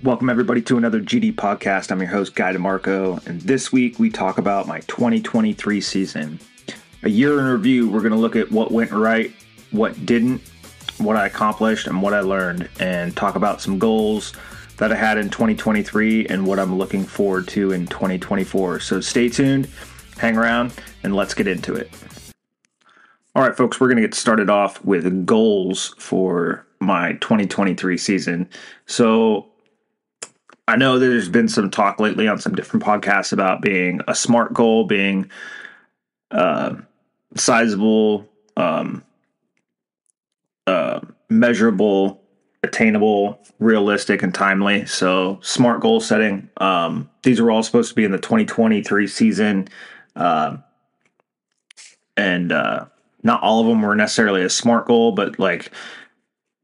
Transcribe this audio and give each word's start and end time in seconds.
Welcome, 0.00 0.30
everybody, 0.30 0.62
to 0.62 0.78
another 0.78 1.00
GD 1.00 1.34
podcast. 1.34 1.90
I'm 1.90 1.98
your 1.98 2.08
host, 2.08 2.36
Guy 2.36 2.52
DeMarco, 2.52 3.26
and 3.26 3.40
this 3.40 3.72
week 3.72 3.98
we 3.98 4.10
talk 4.10 4.38
about 4.38 4.68
my 4.68 4.78
2023 4.82 5.80
season. 5.80 6.38
A 7.02 7.08
year 7.08 7.40
in 7.40 7.46
review, 7.46 7.90
we're 7.90 8.02
going 8.02 8.12
to 8.12 8.18
look 8.18 8.36
at 8.36 8.48
what 8.52 8.70
went 8.70 8.92
right, 8.92 9.32
what 9.72 10.06
didn't, 10.06 10.40
what 10.98 11.16
I 11.16 11.26
accomplished, 11.26 11.88
and 11.88 12.00
what 12.00 12.14
I 12.14 12.20
learned, 12.20 12.68
and 12.78 13.16
talk 13.16 13.34
about 13.34 13.60
some 13.60 13.80
goals 13.80 14.34
that 14.76 14.92
I 14.92 14.94
had 14.94 15.18
in 15.18 15.30
2023 15.30 16.26
and 16.26 16.46
what 16.46 16.60
I'm 16.60 16.78
looking 16.78 17.04
forward 17.04 17.48
to 17.48 17.72
in 17.72 17.88
2024. 17.88 18.78
So 18.78 19.00
stay 19.00 19.28
tuned, 19.28 19.68
hang 20.16 20.36
around, 20.36 20.74
and 21.02 21.16
let's 21.16 21.34
get 21.34 21.48
into 21.48 21.74
it. 21.74 21.90
All 23.34 23.42
right, 23.42 23.56
folks, 23.56 23.80
we're 23.80 23.88
going 23.88 23.96
to 23.96 24.02
get 24.02 24.14
started 24.14 24.48
off 24.48 24.84
with 24.84 25.26
goals 25.26 25.96
for 25.98 26.64
my 26.78 27.14
2023 27.14 27.98
season. 27.98 28.48
So 28.86 29.48
I 30.68 30.76
know 30.76 30.98
there's 30.98 31.30
been 31.30 31.48
some 31.48 31.70
talk 31.70 31.98
lately 31.98 32.28
on 32.28 32.38
some 32.38 32.54
different 32.54 32.84
podcasts 32.84 33.32
about 33.32 33.62
being 33.62 34.02
a 34.06 34.14
smart 34.14 34.52
goal, 34.52 34.84
being 34.84 35.30
uh, 36.30 36.74
sizable, 37.34 38.28
um, 38.54 39.02
uh, 40.66 41.00
measurable, 41.30 42.20
attainable, 42.62 43.40
realistic, 43.58 44.22
and 44.22 44.34
timely. 44.34 44.84
So, 44.84 45.38
smart 45.40 45.80
goal 45.80 46.00
setting. 46.00 46.50
Um, 46.58 47.08
these 47.22 47.40
are 47.40 47.50
all 47.50 47.62
supposed 47.62 47.88
to 47.88 47.94
be 47.94 48.04
in 48.04 48.12
the 48.12 48.18
2023 48.18 49.06
season. 49.06 49.68
Uh, 50.14 50.58
and 52.18 52.52
uh, 52.52 52.84
not 53.22 53.42
all 53.42 53.62
of 53.62 53.66
them 53.68 53.80
were 53.80 53.94
necessarily 53.94 54.42
a 54.42 54.50
smart 54.50 54.86
goal, 54.86 55.12
but 55.12 55.38
like 55.38 55.72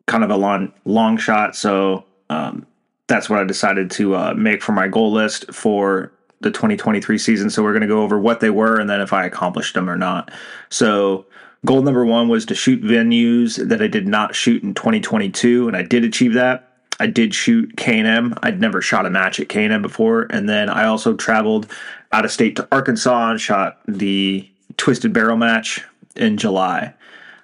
kind 0.06 0.22
of 0.22 0.28
a 0.28 0.36
long 0.36 0.74
long 0.84 1.16
shot. 1.16 1.56
So 1.56 2.04
um, 2.28 2.66
that's 3.06 3.28
what 3.28 3.38
I 3.38 3.44
decided 3.44 3.90
to 3.92 4.16
uh, 4.16 4.34
make 4.34 4.62
for 4.62 4.72
my 4.72 4.88
goal 4.88 5.12
list 5.12 5.52
for 5.52 6.12
the 6.40 6.50
2023 6.50 7.18
season. 7.18 7.50
So 7.50 7.62
we're 7.62 7.72
going 7.72 7.82
to 7.82 7.88
go 7.88 8.02
over 8.02 8.18
what 8.18 8.40
they 8.40 8.50
were 8.50 8.78
and 8.78 8.88
then 8.88 9.00
if 9.00 9.12
I 9.12 9.24
accomplished 9.24 9.74
them 9.74 9.88
or 9.88 9.96
not. 9.96 10.30
So 10.70 11.26
goal 11.64 11.82
number 11.82 12.04
one 12.04 12.28
was 12.28 12.46
to 12.46 12.54
shoot 12.54 12.82
venues 12.82 13.56
that 13.68 13.82
I 13.82 13.88
did 13.88 14.06
not 14.06 14.34
shoot 14.34 14.62
in 14.62 14.74
2022, 14.74 15.66
and 15.66 15.76
I 15.76 15.82
did 15.82 16.04
achieve 16.04 16.34
that. 16.34 16.70
I 17.00 17.06
did 17.06 17.34
shoot 17.34 17.76
K&M. 17.76 18.34
I'd 18.42 18.60
never 18.60 18.80
shot 18.80 19.06
a 19.06 19.10
match 19.10 19.40
at 19.40 19.48
K&M 19.48 19.82
before, 19.82 20.26
and 20.30 20.48
then 20.48 20.68
I 20.68 20.84
also 20.84 21.14
traveled 21.14 21.70
out 22.12 22.24
of 22.24 22.30
state 22.30 22.56
to 22.56 22.68
Arkansas 22.70 23.30
and 23.30 23.40
shot 23.40 23.80
the 23.88 24.48
Twisted 24.76 25.12
Barrel 25.12 25.36
match 25.36 25.82
in 26.14 26.36
July. 26.36 26.94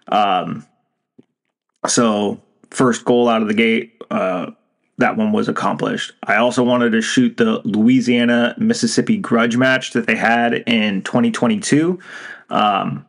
Um, 0.08 0.66
so 1.86 2.40
first 2.70 3.04
goal 3.04 3.28
out 3.28 3.42
of 3.42 3.48
the 3.48 3.54
gate, 3.54 4.00
uh, 4.10 4.52
that 5.00 5.16
one 5.16 5.32
was 5.32 5.48
accomplished. 5.48 6.12
I 6.24 6.36
also 6.36 6.62
wanted 6.62 6.92
to 6.92 7.00
shoot 7.02 7.36
the 7.36 7.60
Louisiana 7.64 8.54
Mississippi 8.58 9.16
grudge 9.16 9.56
match 9.56 9.92
that 9.92 10.06
they 10.06 10.14
had 10.14 10.54
in 10.66 11.02
2022. 11.02 11.98
Um, 12.50 13.06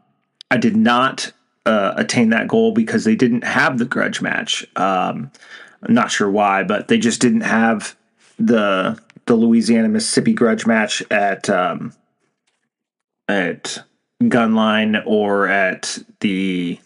I 0.49 0.57
did 0.57 0.75
not 0.75 1.31
uh, 1.65 1.93
attain 1.97 2.29
that 2.29 2.47
goal 2.47 2.71
because 2.73 3.03
they 3.03 3.15
didn't 3.15 3.43
have 3.43 3.77
the 3.77 3.85
grudge 3.85 4.21
match. 4.21 4.65
Um, 4.75 5.31
I'm 5.83 5.93
not 5.93 6.11
sure 6.11 6.29
why, 6.29 6.63
but 6.63 6.87
they 6.87 6.97
just 6.97 7.21
didn't 7.21 7.41
have 7.41 7.95
the 8.39 8.99
the 9.25 9.35
Louisiana 9.35 9.87
Mississippi 9.87 10.33
grudge 10.33 10.65
match 10.65 11.03
at 11.11 11.49
um, 11.49 11.93
at 13.27 13.83
Gunline 14.23 15.03
or 15.05 15.47
at 15.47 15.99
the 16.21 16.79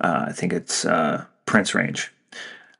uh, 0.00 0.26
I 0.28 0.32
think 0.32 0.52
it's 0.52 0.84
uh, 0.84 1.24
Prince 1.44 1.74
Range. 1.74 2.12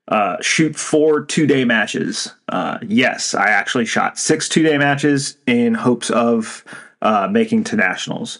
Uh, 0.09 0.37
shoot 0.41 0.77
four 0.77 1.25
two 1.25 1.47
day 1.47 1.65
matches. 1.65 2.33
Uh, 2.49 2.79
yes, 2.83 3.35
I 3.35 3.47
actually 3.49 3.87
shot 3.87 4.19
six 4.19 4.49
two 4.49 4.63
day 4.63 4.79
matches 4.79 5.37
in 5.47 5.75
hopes 5.75 6.11
of 6.11 6.65
uh, 7.03 7.29
making 7.31 7.65
to 7.65 7.77
nationals. 7.77 8.39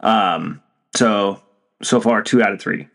Um, 0.00 0.60
so 0.94 1.40
so 1.82 2.00
far, 2.00 2.22
two 2.22 2.42
out 2.42 2.52
of 2.52 2.60
three. 2.60 2.88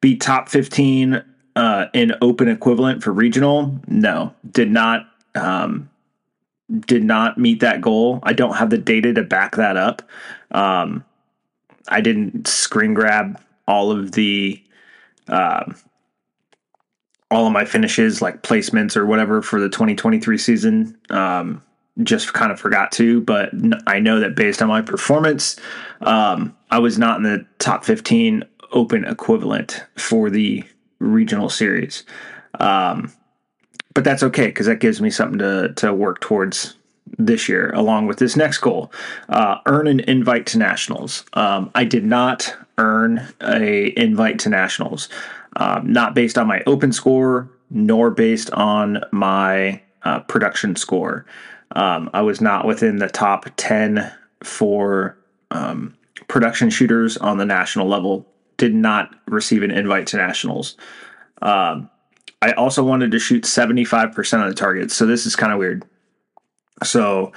Beat 0.00 0.20
top 0.20 0.48
fifteen 0.48 1.22
uh, 1.56 1.86
in 1.92 2.14
open 2.22 2.48
equivalent 2.48 3.02
for 3.02 3.12
regional. 3.12 3.78
No, 3.86 4.34
did 4.50 4.70
not. 4.70 5.06
Um, 5.34 5.90
did 6.80 7.02
not 7.02 7.38
meet 7.38 7.60
that 7.60 7.80
goal. 7.80 8.20
I 8.22 8.34
don't 8.34 8.56
have 8.56 8.70
the 8.70 8.78
data 8.78 9.14
to 9.14 9.22
back 9.22 9.56
that 9.56 9.76
up. 9.76 10.02
Um, 10.50 11.04
I 11.88 12.00
didn't 12.00 12.46
screen 12.46 12.92
grab 12.92 13.40
all 13.66 13.90
of 13.90 14.12
the 14.12 14.62
um, 15.28 15.76
all 17.30 17.46
of 17.46 17.52
my 17.52 17.64
finishes, 17.64 18.22
like 18.22 18.42
placements 18.42 18.96
or 18.96 19.06
whatever, 19.06 19.42
for 19.42 19.60
the 19.60 19.68
2023 19.68 20.38
season. 20.38 20.98
Um, 21.10 21.62
just 22.02 22.32
kind 22.32 22.52
of 22.52 22.60
forgot 22.60 22.92
to, 22.92 23.20
but 23.22 23.50
I 23.86 23.98
know 23.98 24.20
that 24.20 24.36
based 24.36 24.62
on 24.62 24.68
my 24.68 24.82
performance, 24.82 25.56
um, 26.02 26.56
I 26.70 26.78
was 26.78 26.96
not 26.96 27.16
in 27.16 27.24
the 27.24 27.44
top 27.58 27.84
15 27.84 28.44
open 28.70 29.04
equivalent 29.04 29.84
for 29.96 30.30
the 30.30 30.62
regional 31.00 31.50
series. 31.50 32.04
Um, 32.60 33.12
but 33.94 34.04
that's 34.04 34.22
okay 34.22 34.46
because 34.46 34.66
that 34.66 34.78
gives 34.78 35.00
me 35.00 35.10
something 35.10 35.40
to 35.40 35.72
to 35.74 35.92
work 35.92 36.20
towards 36.20 36.76
this 37.18 37.48
year, 37.48 37.72
along 37.72 38.06
with 38.06 38.18
this 38.18 38.36
next 38.36 38.58
goal: 38.58 38.92
uh, 39.28 39.58
earn 39.66 39.88
an 39.88 40.00
invite 40.00 40.46
to 40.46 40.58
nationals. 40.58 41.24
Um, 41.32 41.70
I 41.74 41.82
did 41.82 42.04
not 42.04 42.54
earn 42.78 43.26
a 43.42 43.92
invite 44.00 44.38
to 44.40 44.50
nationals 44.50 45.08
um, 45.58 45.92
not 45.92 46.14
based 46.14 46.38
on 46.38 46.46
my 46.46 46.62
open 46.66 46.92
score 46.92 47.50
nor 47.70 48.10
based 48.10 48.50
on 48.52 49.02
my 49.12 49.82
uh, 50.02 50.20
production 50.20 50.74
score. 50.74 51.26
Um, 51.72 52.08
I 52.14 52.22
was 52.22 52.40
not 52.40 52.66
within 52.66 52.96
the 52.96 53.08
top 53.08 53.46
10 53.56 54.10
for 54.42 55.18
um, 55.50 55.94
production 56.28 56.70
shooters 56.70 57.18
on 57.18 57.36
the 57.36 57.44
national 57.44 57.86
level, 57.86 58.26
did 58.56 58.74
not 58.74 59.14
receive 59.26 59.62
an 59.62 59.70
invite 59.70 60.06
to 60.08 60.16
nationals. 60.16 60.76
Um, 61.42 61.90
I 62.40 62.52
also 62.52 62.82
wanted 62.82 63.10
to 63.10 63.18
shoot 63.18 63.44
75% 63.44 64.42
of 64.42 64.48
the 64.48 64.54
targets. 64.54 64.94
So 64.94 65.04
this 65.04 65.26
is 65.26 65.36
kind 65.36 65.52
of 65.52 65.58
weird. 65.58 65.84
So 66.82 67.32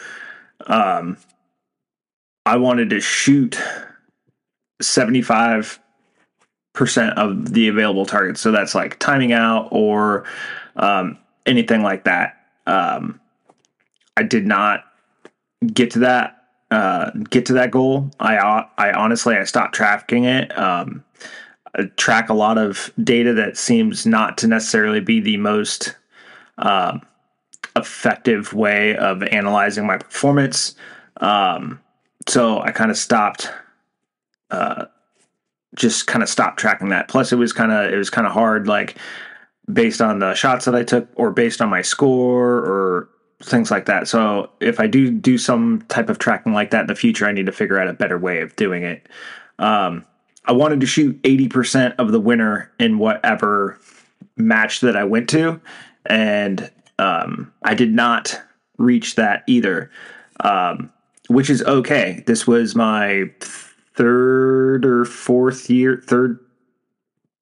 um, 0.67 1.17
I 2.45 2.57
wanted 2.57 2.91
to 2.91 3.01
shoot 3.01 3.59
75 4.81 5.80
percent 6.73 7.17
of 7.17 7.53
the 7.53 7.67
available 7.67 8.05
targets. 8.05 8.41
So 8.41 8.51
that's 8.51 8.75
like 8.75 8.99
timing 8.99 9.33
out 9.33 9.67
or 9.71 10.25
um, 10.75 11.17
anything 11.45 11.81
like 11.81 12.05
that. 12.05 12.37
Um, 12.65 13.19
I 14.17 14.23
did 14.23 14.45
not 14.45 14.85
get 15.73 15.91
to 15.91 15.99
that 15.99 16.37
uh, 16.71 17.11
get 17.29 17.45
to 17.47 17.53
that 17.53 17.71
goal. 17.71 18.09
I 18.19 18.65
I 18.77 18.91
honestly 18.93 19.35
I 19.35 19.43
stopped 19.43 19.75
tracking 19.75 20.23
it. 20.23 20.57
Um, 20.57 21.03
I 21.75 21.83
track 21.97 22.29
a 22.29 22.33
lot 22.33 22.57
of 22.57 22.91
data 23.03 23.33
that 23.33 23.57
seems 23.57 24.05
not 24.05 24.37
to 24.39 24.47
necessarily 24.47 24.99
be 24.99 25.19
the 25.19 25.37
most 25.37 25.95
um, 26.57 27.01
effective 27.75 28.53
way 28.53 28.95
of 28.97 29.23
analyzing 29.23 29.85
my 29.85 29.97
performance. 29.97 30.75
Um, 31.17 31.79
so 32.27 32.61
I 32.61 32.71
kind 32.71 32.91
of 32.91 32.97
stopped 32.97 33.51
uh, 34.49 34.85
just 35.75 36.07
kind 36.07 36.21
of 36.21 36.29
stopped 36.29 36.59
tracking 36.59 36.89
that. 36.89 37.07
Plus, 37.07 37.31
it 37.31 37.37
was 37.37 37.53
kind 37.53 37.71
of 37.71 37.91
it 37.91 37.97
was 37.97 38.09
kind 38.09 38.27
of 38.27 38.33
hard, 38.33 38.67
like 38.67 38.97
based 39.71 40.01
on 40.01 40.19
the 40.19 40.33
shots 40.33 40.65
that 40.65 40.75
I 40.75 40.83
took, 40.83 41.07
or 41.15 41.31
based 41.31 41.61
on 41.61 41.69
my 41.69 41.81
score, 41.81 42.57
or 42.57 43.09
things 43.41 43.71
like 43.71 43.85
that. 43.85 44.07
So, 44.07 44.49
if 44.59 44.79
I 44.79 44.87
do 44.87 45.11
do 45.11 45.37
some 45.37 45.83
type 45.87 46.09
of 46.09 46.19
tracking 46.19 46.53
like 46.53 46.71
that 46.71 46.81
in 46.81 46.87
the 46.87 46.95
future, 46.95 47.25
I 47.25 47.31
need 47.31 47.45
to 47.45 47.51
figure 47.51 47.79
out 47.79 47.87
a 47.87 47.93
better 47.93 48.17
way 48.17 48.41
of 48.41 48.55
doing 48.55 48.83
it. 48.83 49.07
Um, 49.59 50.05
I 50.45 50.51
wanted 50.53 50.81
to 50.81 50.87
shoot 50.87 51.19
eighty 51.23 51.47
percent 51.47 51.95
of 51.97 52.11
the 52.11 52.19
winner 52.19 52.71
in 52.79 52.97
whatever 52.97 53.79
match 54.35 54.81
that 54.81 54.95
I 54.97 55.03
went 55.03 55.29
to, 55.29 55.61
and 56.05 56.69
um, 56.99 57.53
I 57.63 57.75
did 57.75 57.93
not 57.93 58.39
reach 58.77 59.15
that 59.15 59.43
either, 59.47 59.91
um, 60.41 60.91
which 61.29 61.49
is 61.49 61.61
okay. 61.63 62.23
This 62.25 62.45
was 62.45 62.75
my 62.75 63.31
third 64.01 64.83
or 64.83 65.05
fourth 65.05 65.69
year, 65.69 66.01
third 66.03 66.39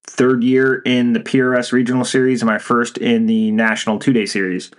third 0.06 0.44
year 0.44 0.81
in 0.85 1.13
the 1.13 1.21
PRS 1.21 1.71
regional 1.71 2.03
series 2.03 2.41
and 2.41 2.50
my 2.50 2.57
first 2.57 2.97
in 2.97 3.27
the 3.27 3.50
national 3.51 3.97
two 3.97 4.11
day 4.11 4.25
series. 4.25 4.69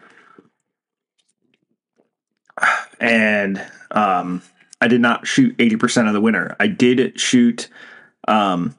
And 3.01 3.65
um, 3.93 4.43
I 4.83 4.89
did 4.89 5.01
not 5.01 5.27
shoot 5.27 5.57
80% 5.57 6.07
of 6.07 6.13
the 6.13 6.21
winner. 6.21 6.55
I 6.61 6.67
did 6.67 7.19
shoot 7.19 7.71
um, 8.29 8.77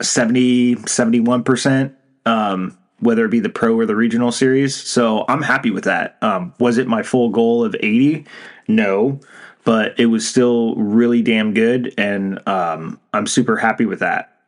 70, 0.00 0.76
71%, 0.76 1.94
um, 2.24 2.78
whether 3.00 3.26
it 3.26 3.30
be 3.30 3.40
the 3.40 3.50
pro 3.50 3.76
or 3.76 3.84
the 3.84 3.94
regional 3.94 4.32
series. 4.32 4.74
So 4.74 5.26
I'm 5.28 5.42
happy 5.42 5.70
with 5.70 5.84
that. 5.84 6.16
Um, 6.22 6.54
was 6.58 6.78
it 6.78 6.88
my 6.88 7.02
full 7.02 7.28
goal 7.28 7.62
of 7.62 7.76
80? 7.78 8.24
No 8.66 9.20
but 9.64 9.98
it 9.98 10.06
was 10.06 10.28
still 10.28 10.74
really 10.76 11.22
damn 11.22 11.54
good, 11.54 11.94
and 11.96 12.46
um, 12.48 13.00
I'm 13.12 13.26
super 13.26 13.56
happy 13.56 13.86
with 13.86 14.00
that. 14.00 14.38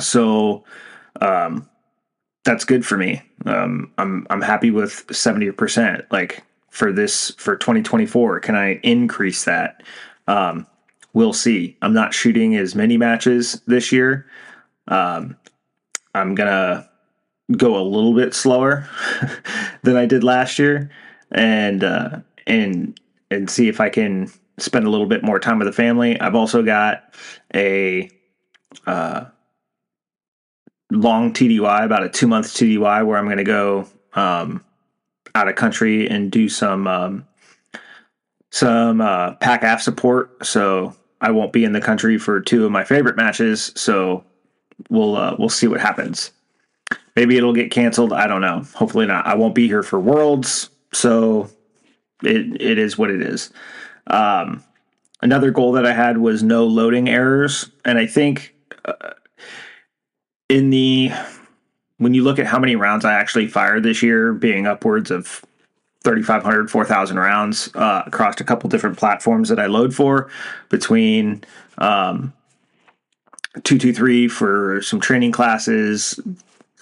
So, 0.00 0.64
um, 1.20 1.68
that's 2.44 2.64
good 2.64 2.84
for 2.84 2.96
me. 2.96 3.22
Um, 3.46 3.92
I'm 3.98 4.26
I'm 4.30 4.42
happy 4.42 4.70
with 4.70 5.04
seventy 5.14 5.50
percent. 5.50 6.04
Like 6.10 6.42
for 6.70 6.92
this 6.92 7.30
for 7.38 7.56
2024, 7.56 8.40
can 8.40 8.56
I 8.56 8.80
increase 8.82 9.44
that? 9.44 9.82
Um, 10.26 10.66
we'll 11.12 11.32
see. 11.32 11.76
I'm 11.82 11.94
not 11.94 12.12
shooting 12.12 12.56
as 12.56 12.74
many 12.74 12.96
matches 12.96 13.62
this 13.66 13.92
year. 13.92 14.26
Um, 14.88 15.36
I'm 16.14 16.34
gonna 16.34 16.88
go 17.56 17.76
a 17.76 17.84
little 17.84 18.14
bit 18.14 18.34
slower 18.34 18.88
than 19.82 19.96
I 19.96 20.06
did 20.06 20.24
last 20.24 20.58
year, 20.58 20.90
and 21.30 21.84
uh, 21.84 22.18
and 22.46 22.98
and 23.30 23.48
see 23.48 23.68
if 23.68 23.80
I 23.80 23.88
can 23.88 24.30
spend 24.58 24.86
a 24.86 24.90
little 24.90 25.06
bit 25.06 25.22
more 25.22 25.38
time 25.38 25.58
with 25.58 25.66
the 25.66 25.72
family. 25.72 26.18
I've 26.20 26.34
also 26.34 26.62
got 26.62 27.14
a 27.54 28.10
uh, 28.86 29.24
long 30.90 31.32
TDY, 31.32 31.84
about 31.84 32.04
a 32.04 32.08
two 32.08 32.26
month 32.26 32.46
TDY, 32.46 33.06
where 33.06 33.18
I'm 33.18 33.26
going 33.26 33.38
to 33.38 33.44
go 33.44 33.88
um, 34.14 34.64
out 35.34 35.48
of 35.48 35.56
country 35.56 36.08
and 36.08 36.30
do 36.30 36.48
some 36.48 36.86
um, 36.86 37.26
some 38.50 39.00
uh, 39.00 39.34
PAC-AF 39.34 39.82
support. 39.82 40.46
So 40.46 40.94
I 41.20 41.32
won't 41.32 41.52
be 41.52 41.64
in 41.64 41.72
the 41.72 41.80
country 41.80 42.18
for 42.18 42.40
two 42.40 42.64
of 42.64 42.70
my 42.70 42.84
favorite 42.84 43.16
matches. 43.16 43.72
So 43.74 44.24
we'll 44.88 45.16
uh, 45.16 45.36
we'll 45.38 45.48
see 45.48 45.66
what 45.66 45.80
happens. 45.80 46.30
Maybe 47.16 47.36
it'll 47.36 47.54
get 47.54 47.70
canceled. 47.70 48.12
I 48.12 48.26
don't 48.26 48.40
know. 48.40 48.62
Hopefully 48.74 49.06
not. 49.06 49.26
I 49.26 49.34
won't 49.34 49.54
be 49.54 49.66
here 49.68 49.82
for 49.82 50.00
Worlds, 50.00 50.68
so 50.92 51.48
it 52.26 52.60
it 52.60 52.78
is 52.78 52.98
what 52.98 53.10
it 53.10 53.22
is. 53.22 53.50
Um, 54.06 54.62
another 55.22 55.50
goal 55.50 55.72
that 55.72 55.86
I 55.86 55.92
had 55.92 56.18
was 56.18 56.42
no 56.42 56.66
loading 56.66 57.08
errors, 57.08 57.70
and 57.84 57.98
I 57.98 58.06
think 58.06 58.54
uh, 58.84 59.12
in 60.48 60.70
the 60.70 61.12
when 61.98 62.14
you 62.14 62.22
look 62.22 62.38
at 62.38 62.46
how 62.46 62.58
many 62.58 62.76
rounds 62.76 63.04
I 63.04 63.14
actually 63.14 63.46
fired 63.46 63.82
this 63.82 64.02
year, 64.02 64.32
being 64.32 64.66
upwards 64.66 65.10
of 65.10 65.44
3,500, 66.02 66.70
4,000 66.70 67.18
rounds 67.18 67.74
uh, 67.74 68.02
across 68.06 68.38
a 68.40 68.44
couple 68.44 68.68
different 68.68 68.98
platforms 68.98 69.48
that 69.48 69.58
I 69.58 69.66
load 69.66 69.94
for 69.94 70.28
between 70.68 71.44
um, 71.78 72.32
223 73.62 74.28
for 74.28 74.82
some 74.82 75.00
training 75.00 75.32
classes, 75.32 76.20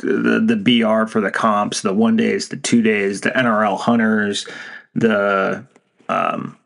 the, 0.00 0.43
the 0.44 0.56
BR 0.56 1.06
for 1.06 1.21
the 1.21 1.31
comps, 1.31 1.83
the 1.83 1.94
one 1.94 2.17
days, 2.17 2.49
the 2.49 2.56
two 2.56 2.83
days, 2.83 3.21
the 3.21 3.31
NRL 3.31 3.79
hunters, 3.79 4.47
the 4.94 5.65
um, 6.09 6.59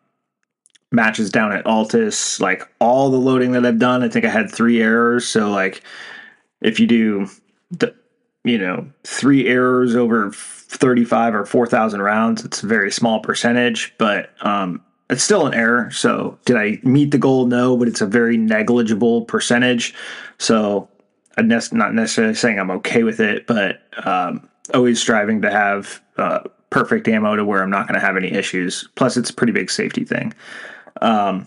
matches 0.93 1.31
down 1.31 1.53
at 1.53 1.65
Altus, 1.65 2.41
like 2.41 2.69
all 2.81 3.11
the 3.11 3.17
loading 3.17 3.53
that 3.53 3.67
I've 3.67 3.79
done, 3.79 4.03
I 4.03 4.09
think 4.09 4.25
I 4.25 4.31
had 4.31 4.51
three 4.51 4.83
errors. 4.83 5.27
So 5.27 5.51
like 5.51 5.83
if 6.61 6.81
you 6.81 6.87
do 6.87 7.29
the 7.71 7.95
you 8.45 8.59
know 8.59 8.87
three 9.05 9.47
errors 9.49 9.97
over 9.97 10.31
35 10.33 11.35
or 11.35 11.45
4000 11.45 12.01
rounds 12.01 12.45
it's 12.45 12.63
a 12.63 12.67
very 12.67 12.93
small 12.93 13.19
percentage 13.21 13.93
but 13.99 14.31
um, 14.45 14.83
it's 15.11 15.23
still 15.23 15.47
an 15.47 15.55
error. 15.55 15.91
So 15.93 16.39
did 16.45 16.57
i 16.57 16.81
meet 16.83 17.11
the 17.11 17.19
goal? 17.19 17.47
No 17.47 17.77
but 17.77 17.89
it's 17.89 18.01
a 18.01 18.07
very 18.07 18.37
negligible 18.37 19.25
percentage. 19.25 19.95
So 20.39 20.89
i'm 21.39 21.49
not 21.49 21.95
necessarily 21.95 22.35
saying 22.35 22.59
i'm 22.59 22.71
okay 22.71 23.03
with 23.03 23.21
it 23.21 23.47
but 23.47 23.83
um, 24.07 24.49
always 24.73 25.01
striving 25.01 25.43
to 25.43 25.51
have 25.51 26.01
uh, 26.17 26.41
perfect 26.77 27.09
ammo 27.09 27.37
to 27.37 27.45
where 27.45 27.63
i'm 27.63 27.71
not 27.71 27.87
going 27.89 27.99
to 27.99 28.05
have 28.05 28.17
any 28.17 28.33
issues 28.33 28.89
plus 28.95 29.17
it's 29.17 29.31
a 29.31 29.35
pretty 29.35 29.53
big 29.53 29.71
safety 29.71 30.05
thing 30.05 30.33
um, 31.03 31.47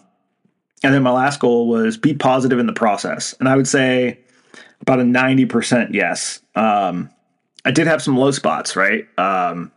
and 0.84 0.94
then 0.94 1.04
my 1.04 1.12
last 1.12 1.40
goal 1.40 1.68
was 1.68 1.98
be 1.98 2.14
positive 2.14 2.60
in 2.60 2.68
the 2.68 2.74
process 2.74 3.34
and 3.40 3.48
i 3.48 3.56
would 3.56 3.68
say 3.68 4.18
about 4.82 5.00
a 5.00 5.04
90% 5.04 5.94
yes. 5.94 6.40
Um, 6.56 7.10
I 7.66 7.72
did 7.72 7.88
have 7.88 8.02
some 8.02 8.18
low 8.18 8.32
spots, 8.32 8.76
right? 8.76 9.08
Um, 9.18 9.72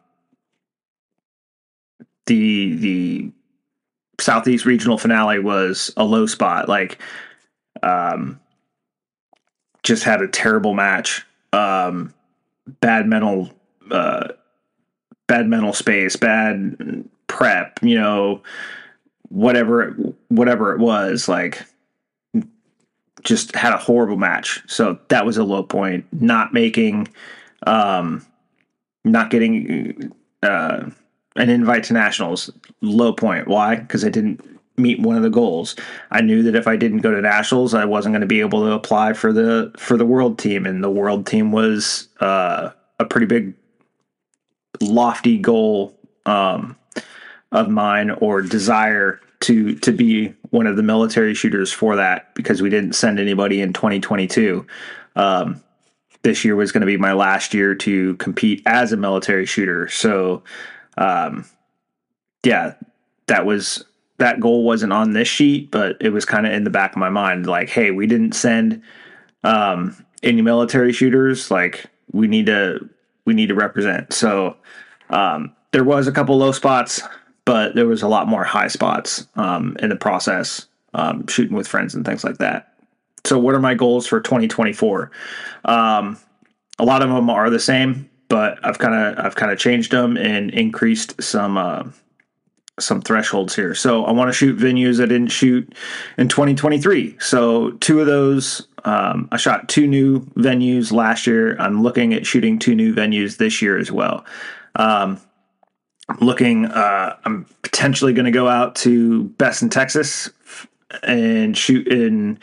the 2.26 2.76
the 2.76 3.32
Southeast 4.20 4.64
Regional 4.64 4.98
finale 4.98 5.40
was 5.40 5.92
a 5.96 6.04
low 6.04 6.26
spot. 6.26 6.68
Like, 6.68 6.98
um, 7.82 8.40
just 9.82 10.04
had 10.04 10.22
a 10.22 10.28
terrible 10.28 10.74
match. 10.74 11.26
Um, 11.52 12.14
bad 12.80 13.08
mental, 13.08 13.50
uh, 13.90 14.28
bad 15.26 15.46
mental 15.46 15.72
space, 15.72 16.16
bad 16.16 17.04
prep. 17.26 17.78
You 17.82 18.00
know, 18.00 18.42
whatever 19.28 19.96
whatever 20.28 20.72
it 20.72 20.78
was. 20.78 21.28
Like, 21.28 21.62
just 23.22 23.54
had 23.54 23.72
a 23.72 23.78
horrible 23.78 24.16
match. 24.16 24.62
So 24.66 24.98
that 25.08 25.24
was 25.24 25.36
a 25.36 25.44
low 25.44 25.62
point. 25.62 26.06
Not 26.12 26.52
making, 26.52 27.08
um, 27.66 28.26
not 29.04 29.30
getting 29.30 30.12
uh, 30.42 30.90
an 31.36 31.50
invite 31.50 31.84
to 31.84 31.92
nationals, 31.92 32.50
low 32.80 33.12
point. 33.12 33.48
Why? 33.48 33.76
Because 33.76 34.04
I 34.04 34.08
didn't 34.08 34.40
meet 34.76 35.00
one 35.00 35.16
of 35.16 35.22
the 35.22 35.30
goals. 35.30 35.76
I 36.10 36.20
knew 36.20 36.42
that 36.42 36.56
if 36.56 36.66
I 36.66 36.76
didn't 36.76 36.98
go 36.98 37.10
to 37.12 37.20
nationals, 37.20 37.74
I 37.74 37.84
wasn't 37.84 38.14
going 38.14 38.22
to 38.22 38.26
be 38.26 38.40
able 38.40 38.64
to 38.64 38.72
apply 38.72 39.12
for 39.12 39.32
the 39.32 39.72
for 39.76 39.96
the 39.96 40.06
world 40.06 40.38
team, 40.38 40.66
and 40.66 40.82
the 40.82 40.90
world 40.90 41.26
team 41.26 41.52
was 41.52 42.08
uh, 42.20 42.70
a 42.98 43.04
pretty 43.04 43.26
big, 43.26 43.54
lofty 44.80 45.38
goal 45.38 45.96
um, 46.26 46.76
of 47.50 47.68
mine 47.68 48.10
or 48.10 48.42
desire 48.42 49.20
to 49.40 49.74
to 49.76 49.92
be 49.92 50.34
one 50.50 50.66
of 50.66 50.76
the 50.76 50.82
military 50.82 51.34
shooters 51.34 51.72
for 51.72 51.96
that 51.96 52.34
because 52.34 52.62
we 52.62 52.70
didn't 52.70 52.92
send 52.92 53.18
anybody 53.18 53.60
in 53.60 53.72
2022. 53.72 54.66
Um, 55.16 55.62
this 56.22 56.44
year 56.44 56.54
was 56.54 56.72
going 56.72 56.82
to 56.82 56.86
be 56.86 56.96
my 56.96 57.12
last 57.12 57.52
year 57.52 57.74
to 57.74 58.14
compete 58.16 58.62
as 58.64 58.92
a 58.92 58.96
military 58.96 59.44
shooter. 59.44 59.88
So, 59.88 60.44
um, 60.96 61.44
yeah, 62.44 62.74
that 63.26 63.44
was 63.44 63.84
that 64.18 64.40
goal 64.40 64.64
wasn't 64.64 64.92
on 64.92 65.12
this 65.12 65.28
sheet, 65.28 65.70
but 65.70 65.96
it 66.00 66.10
was 66.10 66.24
kind 66.24 66.46
of 66.46 66.52
in 66.52 66.64
the 66.64 66.70
back 66.70 66.92
of 66.92 66.98
my 66.98 67.10
mind. 67.10 67.46
Like, 67.46 67.68
hey, 67.68 67.90
we 67.90 68.06
didn't 68.06 68.32
send 68.32 68.82
um, 69.42 69.96
any 70.22 70.42
military 70.42 70.92
shooters. 70.92 71.50
Like, 71.50 71.86
we 72.12 72.28
need 72.28 72.46
to 72.46 72.88
we 73.24 73.34
need 73.34 73.48
to 73.48 73.54
represent. 73.54 74.12
So, 74.12 74.56
um, 75.10 75.54
there 75.72 75.84
was 75.84 76.06
a 76.06 76.12
couple 76.12 76.36
low 76.36 76.52
spots 76.52 77.02
but 77.44 77.74
there 77.74 77.86
was 77.86 78.02
a 78.02 78.08
lot 78.08 78.28
more 78.28 78.44
high 78.44 78.68
spots 78.68 79.26
um, 79.36 79.76
in 79.80 79.88
the 79.88 79.96
process, 79.96 80.66
um, 80.94 81.26
shooting 81.26 81.56
with 81.56 81.66
friends 81.66 81.94
and 81.94 82.04
things 82.04 82.24
like 82.24 82.38
that. 82.38 82.74
So, 83.24 83.38
what 83.38 83.54
are 83.54 83.60
my 83.60 83.74
goals 83.74 84.06
for 84.06 84.20
2024? 84.20 85.10
Um, 85.64 86.18
a 86.78 86.84
lot 86.84 87.02
of 87.02 87.08
them 87.08 87.30
are 87.30 87.50
the 87.50 87.60
same, 87.60 88.08
but 88.28 88.58
I've 88.64 88.78
kind 88.78 88.94
of 88.94 89.24
I've 89.24 89.36
kind 89.36 89.52
of 89.52 89.58
changed 89.58 89.92
them 89.92 90.16
and 90.16 90.50
increased 90.50 91.20
some 91.22 91.56
uh, 91.56 91.84
some 92.80 93.00
thresholds 93.02 93.54
here. 93.54 93.74
So, 93.74 94.04
I 94.04 94.12
want 94.12 94.28
to 94.28 94.32
shoot 94.32 94.58
venues 94.58 95.02
I 95.02 95.06
didn't 95.06 95.28
shoot 95.28 95.74
in 96.18 96.28
2023. 96.28 97.16
So, 97.18 97.72
two 97.72 98.00
of 98.00 98.06
those 98.06 98.66
um, 98.84 99.28
I 99.30 99.36
shot 99.36 99.68
two 99.68 99.86
new 99.86 100.20
venues 100.36 100.92
last 100.92 101.26
year. 101.26 101.56
I'm 101.58 101.82
looking 101.82 102.12
at 102.14 102.26
shooting 102.26 102.58
two 102.58 102.74
new 102.74 102.94
venues 102.94 103.36
this 103.36 103.62
year 103.62 103.78
as 103.78 103.92
well. 103.92 104.24
Um, 104.76 105.20
I'm 106.08 106.18
looking. 106.18 106.66
Uh, 106.66 107.16
I'm 107.24 107.46
potentially 107.62 108.12
going 108.12 108.24
to 108.24 108.32
go 108.32 108.48
out 108.48 108.74
to 108.76 109.24
Best 109.24 109.62
in 109.62 109.68
Texas 109.68 110.30
and 111.04 111.56
shoot 111.56 111.86
in 111.86 112.38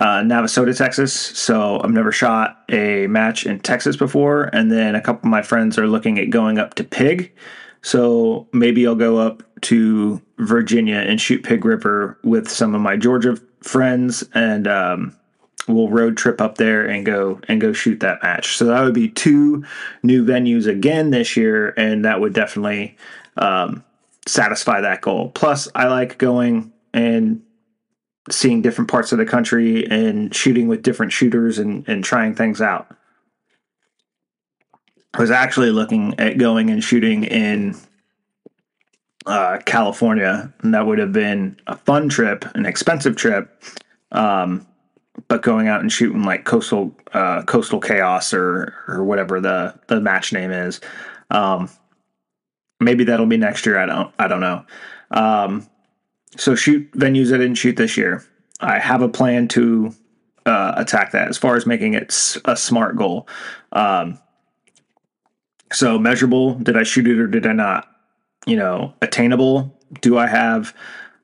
uh, 0.00 0.20
Navasota, 0.20 0.76
Texas. 0.76 1.12
So 1.12 1.80
I've 1.80 1.90
never 1.90 2.10
shot 2.10 2.64
a 2.70 3.06
match 3.06 3.44
in 3.46 3.60
Texas 3.60 3.96
before, 3.96 4.44
and 4.52 4.72
then 4.72 4.94
a 4.94 5.00
couple 5.00 5.28
of 5.28 5.30
my 5.30 5.42
friends 5.42 5.78
are 5.78 5.86
looking 5.86 6.18
at 6.18 6.30
going 6.30 6.58
up 6.58 6.74
to 6.74 6.84
Pig. 6.84 7.32
So 7.84 8.48
maybe 8.50 8.86
I'll 8.86 8.94
go 8.94 9.18
up 9.18 9.42
to 9.60 10.20
Virginia 10.38 10.96
and 10.96 11.20
shoot 11.20 11.44
Pig 11.44 11.66
River 11.66 12.18
with 12.24 12.48
some 12.48 12.74
of 12.74 12.80
my 12.80 12.96
Georgia 12.96 13.36
friends, 13.60 14.24
and 14.32 14.66
um, 14.66 15.14
we'll 15.68 15.90
road 15.90 16.16
trip 16.16 16.40
up 16.40 16.56
there 16.56 16.86
and 16.86 17.04
go 17.04 17.40
and 17.46 17.60
go 17.60 17.74
shoot 17.74 18.00
that 18.00 18.22
match. 18.22 18.56
So 18.56 18.64
that 18.64 18.82
would 18.82 18.94
be 18.94 19.10
two 19.10 19.64
new 20.02 20.24
venues 20.24 20.66
again 20.66 21.10
this 21.10 21.36
year, 21.36 21.74
and 21.76 22.06
that 22.06 22.20
would 22.20 22.32
definitely 22.32 22.96
um, 23.36 23.84
satisfy 24.26 24.80
that 24.80 25.02
goal. 25.02 25.28
Plus, 25.34 25.68
I 25.74 25.86
like 25.88 26.16
going 26.16 26.72
and 26.94 27.42
seeing 28.30 28.62
different 28.62 28.90
parts 28.90 29.12
of 29.12 29.18
the 29.18 29.26
country 29.26 29.86
and 29.90 30.34
shooting 30.34 30.68
with 30.68 30.82
different 30.82 31.12
shooters 31.12 31.58
and, 31.58 31.86
and 31.86 32.02
trying 32.02 32.34
things 32.34 32.62
out. 32.62 32.96
Was 35.18 35.30
actually 35.30 35.70
looking 35.70 36.18
at 36.18 36.38
going 36.38 36.70
and 36.70 36.82
shooting 36.82 37.24
in 37.24 37.76
uh, 39.26 39.58
California, 39.64 40.52
and 40.60 40.74
that 40.74 40.86
would 40.86 40.98
have 40.98 41.12
been 41.12 41.56
a 41.66 41.76
fun 41.76 42.08
trip, 42.08 42.44
an 42.54 42.66
expensive 42.66 43.16
trip. 43.16 43.62
Um, 44.12 44.66
but 45.28 45.42
going 45.42 45.68
out 45.68 45.80
and 45.80 45.92
shooting 45.92 46.24
like 46.24 46.44
coastal 46.44 46.94
uh, 47.12 47.42
coastal 47.42 47.80
chaos 47.80 48.34
or 48.34 48.74
or 48.88 49.04
whatever 49.04 49.40
the 49.40 49.78
the 49.86 50.00
match 50.00 50.32
name 50.32 50.50
is. 50.50 50.80
Um, 51.30 51.70
maybe 52.80 53.04
that'll 53.04 53.26
be 53.26 53.36
next 53.36 53.66
year. 53.66 53.78
I 53.78 53.86
don't 53.86 54.12
i 54.18 54.28
don't 54.28 54.40
know. 54.40 54.64
Um, 55.10 55.68
so 56.36 56.54
shoot 56.54 56.90
venues 56.92 57.32
i 57.32 57.38
didn't 57.38 57.54
shoot 57.54 57.76
this 57.76 57.96
year. 57.96 58.24
I 58.60 58.78
have 58.78 59.02
a 59.02 59.08
plan 59.08 59.48
to 59.48 59.94
uh, 60.46 60.74
attack 60.76 61.12
that 61.12 61.28
as 61.28 61.38
far 61.38 61.56
as 61.56 61.66
making 61.66 61.94
it 61.94 62.38
a 62.44 62.56
smart 62.56 62.96
goal. 62.96 63.28
Um, 63.72 64.18
So 65.74 65.98
measurable, 65.98 66.54
did 66.54 66.76
I 66.76 66.84
shoot 66.84 67.06
it 67.06 67.18
or 67.18 67.26
did 67.26 67.46
I 67.46 67.52
not? 67.52 67.88
You 68.46 68.56
know, 68.56 68.94
attainable, 69.02 69.74
do 70.00 70.18
I 70.18 70.26
have 70.26 70.74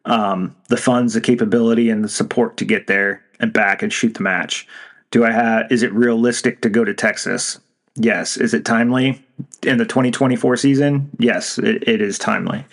um, 0.07 0.57
the 0.69 0.77
funds, 0.77 1.15
the 1.15 1.21
capability, 1.21 1.91
and 1.91 2.03
the 2.03 2.09
support 2.09 2.57
to 2.57 2.65
get 2.65 2.87
there 2.87 3.23
and 3.39 3.53
back 3.53 3.83
and 3.83 3.93
shoot 3.93 4.15
the 4.15 4.23
match? 4.23 4.67
Do 5.11 5.25
I 5.25 5.31
have? 5.31 5.71
Is 5.71 5.83
it 5.83 5.93
realistic 5.93 6.63
to 6.63 6.71
go 6.71 6.85
to 6.85 6.95
Texas? 6.95 7.61
Yes. 7.97 8.37
Is 8.37 8.55
it 8.55 8.65
timely 8.65 9.25
in 9.63 9.77
the 9.79 9.85
2024 9.85 10.57
season? 10.57 11.11
Yes, 11.19 11.59
it, 11.59 11.87
it 11.87 12.01
is 12.01 12.19
timely. 12.19 12.65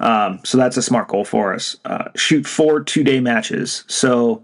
Um, 0.00 0.40
so 0.44 0.58
that's 0.58 0.76
a 0.76 0.82
smart 0.82 1.08
goal 1.08 1.24
for 1.24 1.54
us. 1.54 1.76
Uh, 1.84 2.08
shoot 2.16 2.46
four 2.46 2.82
two 2.82 3.04
day 3.04 3.20
matches. 3.20 3.84
So 3.86 4.42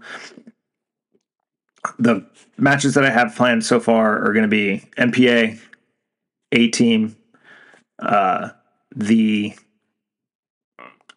the 1.97 2.25
matches 2.57 2.93
that 2.93 3.03
I 3.03 3.09
have 3.09 3.35
planned 3.35 3.65
so 3.65 3.79
far 3.79 4.23
are 4.23 4.31
going 4.31 4.43
to 4.43 4.47
be 4.47 4.85
MPA, 4.97 5.59
A 6.51 6.67
Team, 6.69 7.15
uh, 7.99 8.49
the 8.95 9.53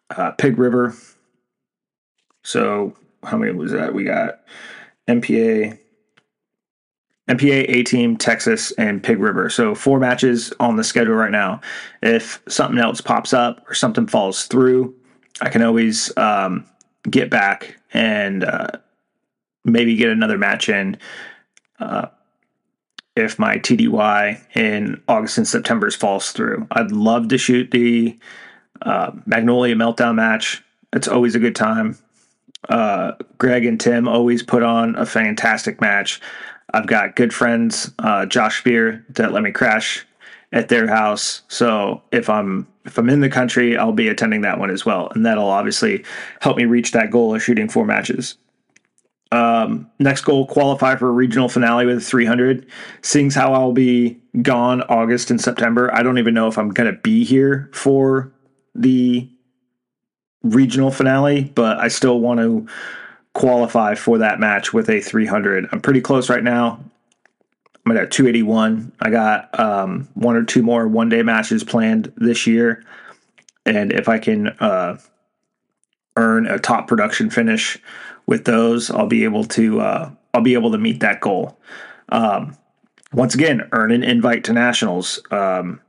uh, 0.09 0.31
Pig 0.31 0.57
River. 0.57 0.95
So 2.43 2.95
how 3.23 3.37
many 3.37 3.51
was 3.53 3.71
that? 3.71 3.93
We 3.93 4.03
got 4.03 4.41
MPA, 5.07 5.79
MPA, 7.29 7.65
A 7.69 7.83
Team, 7.83 8.17
Texas, 8.17 8.71
and 8.73 9.01
Pig 9.01 9.19
River. 9.19 9.49
So 9.49 9.73
four 9.75 9.99
matches 9.99 10.53
on 10.59 10.75
the 10.75 10.83
schedule 10.83 11.15
right 11.15 11.31
now. 11.31 11.61
If 12.01 12.41
something 12.47 12.79
else 12.79 13.01
pops 13.01 13.33
up 13.33 13.63
or 13.69 13.73
something 13.73 14.07
falls 14.07 14.45
through, 14.45 14.93
I 15.41 15.49
can 15.49 15.63
always 15.63 16.15
um, 16.17 16.65
get 17.09 17.29
back 17.29 17.77
and 17.93 18.43
uh, 18.43 18.67
maybe 19.65 19.95
get 19.95 20.09
another 20.09 20.37
match 20.37 20.69
in. 20.69 20.97
Uh, 21.79 22.07
if 23.15 23.37
my 23.37 23.57
TDY 23.57 24.55
in 24.55 25.01
August 25.07 25.37
and 25.37 25.47
September 25.47 25.89
falls 25.91 26.31
through, 26.31 26.67
I'd 26.71 26.91
love 26.91 27.27
to 27.29 27.37
shoot 27.37 27.71
the 27.71 28.17
uh, 28.81 29.11
Magnolia 29.25 29.75
Meltdown 29.75 30.15
match. 30.15 30.63
It's 30.93 31.07
always 31.07 31.35
a 31.35 31.39
good 31.39 31.55
time. 31.55 31.97
Uh, 32.69 33.13
Greg 33.37 33.65
and 33.65 33.79
Tim 33.79 34.07
always 34.07 34.41
put 34.41 34.63
on 34.63 34.95
a 34.95 35.05
fantastic 35.05 35.81
match. 35.81 36.21
I've 36.73 36.87
got 36.87 37.15
good 37.15 37.33
friends, 37.33 37.91
uh, 37.99 38.25
Josh 38.25 38.59
Spear, 38.59 39.05
that 39.09 39.31
let 39.31 39.43
me 39.43 39.51
crash 39.51 40.05
at 40.51 40.69
their 40.69 40.87
house. 40.87 41.41
So 41.47 42.01
if 42.11 42.29
I'm 42.29 42.67
if 42.85 42.97
I'm 42.97 43.09
in 43.09 43.21
the 43.21 43.29
country, 43.29 43.77
I'll 43.77 43.93
be 43.93 44.07
attending 44.09 44.41
that 44.41 44.59
one 44.59 44.69
as 44.69 44.85
well, 44.85 45.09
and 45.13 45.25
that'll 45.25 45.49
obviously 45.49 46.03
help 46.41 46.57
me 46.57 46.65
reach 46.65 46.91
that 46.91 47.11
goal 47.11 47.33
of 47.33 47.41
shooting 47.41 47.69
four 47.69 47.85
matches. 47.85 48.37
Um, 49.33 49.89
next 49.97 50.21
goal, 50.21 50.45
qualify 50.45 50.95
for 50.95 51.09
a 51.09 51.11
regional 51.11 51.49
finale 51.49 51.87
with 51.87 52.05
300. 52.05 52.67
Seeing 53.01 53.31
how 53.31 53.51
I'll 53.51 53.71
be 53.71 54.21
gone 54.43 54.83
August 54.83 55.31
and 55.31 55.41
September, 55.41 55.91
I 55.91 56.03
don't 56.03 56.19
even 56.19 56.35
know 56.35 56.47
if 56.47 56.59
I'm 56.59 56.69
going 56.69 56.93
to 56.93 56.99
be 56.99 57.23
here 57.23 57.67
for 57.73 58.31
the 58.75 59.27
regional 60.43 60.91
finale, 60.91 61.45
but 61.55 61.79
I 61.79 61.87
still 61.87 62.19
want 62.19 62.41
to 62.41 62.67
qualify 63.33 63.95
for 63.95 64.19
that 64.19 64.39
match 64.39 64.71
with 64.71 64.87
a 64.87 65.01
300. 65.01 65.67
I'm 65.71 65.81
pretty 65.81 66.01
close 66.01 66.29
right 66.29 66.43
now. 66.43 66.79
I'm 67.87 67.97
at 67.97 68.11
281. 68.11 68.91
I 68.99 69.09
got 69.09 69.59
um, 69.59 70.07
one 70.13 70.35
or 70.35 70.43
two 70.43 70.61
more 70.61 70.87
one 70.87 71.09
day 71.09 71.23
matches 71.23 71.63
planned 71.63 72.13
this 72.17 72.45
year. 72.45 72.83
And 73.65 73.91
if 73.91 74.07
I 74.07 74.19
can 74.19 74.49
uh, 74.59 74.99
earn 76.15 76.45
a 76.47 76.59
top 76.59 76.87
production 76.87 77.29
finish 77.29 77.77
with 78.25 78.45
those, 78.45 78.89
I'll 78.89 79.07
be 79.07 79.23
able 79.23 79.45
to 79.45 79.81
uh, 79.81 80.11
I'll 80.33 80.41
be 80.41 80.53
able 80.53 80.71
to 80.71 80.77
meet 80.77 80.99
that 81.01 81.21
goal. 81.21 81.59
Um, 82.09 82.57
once 83.13 83.35
again, 83.35 83.67
earn 83.71 83.91
an 83.91 84.03
invite 84.03 84.43
to 84.45 84.53
nationals. 84.53 85.21
Um, 85.29 85.81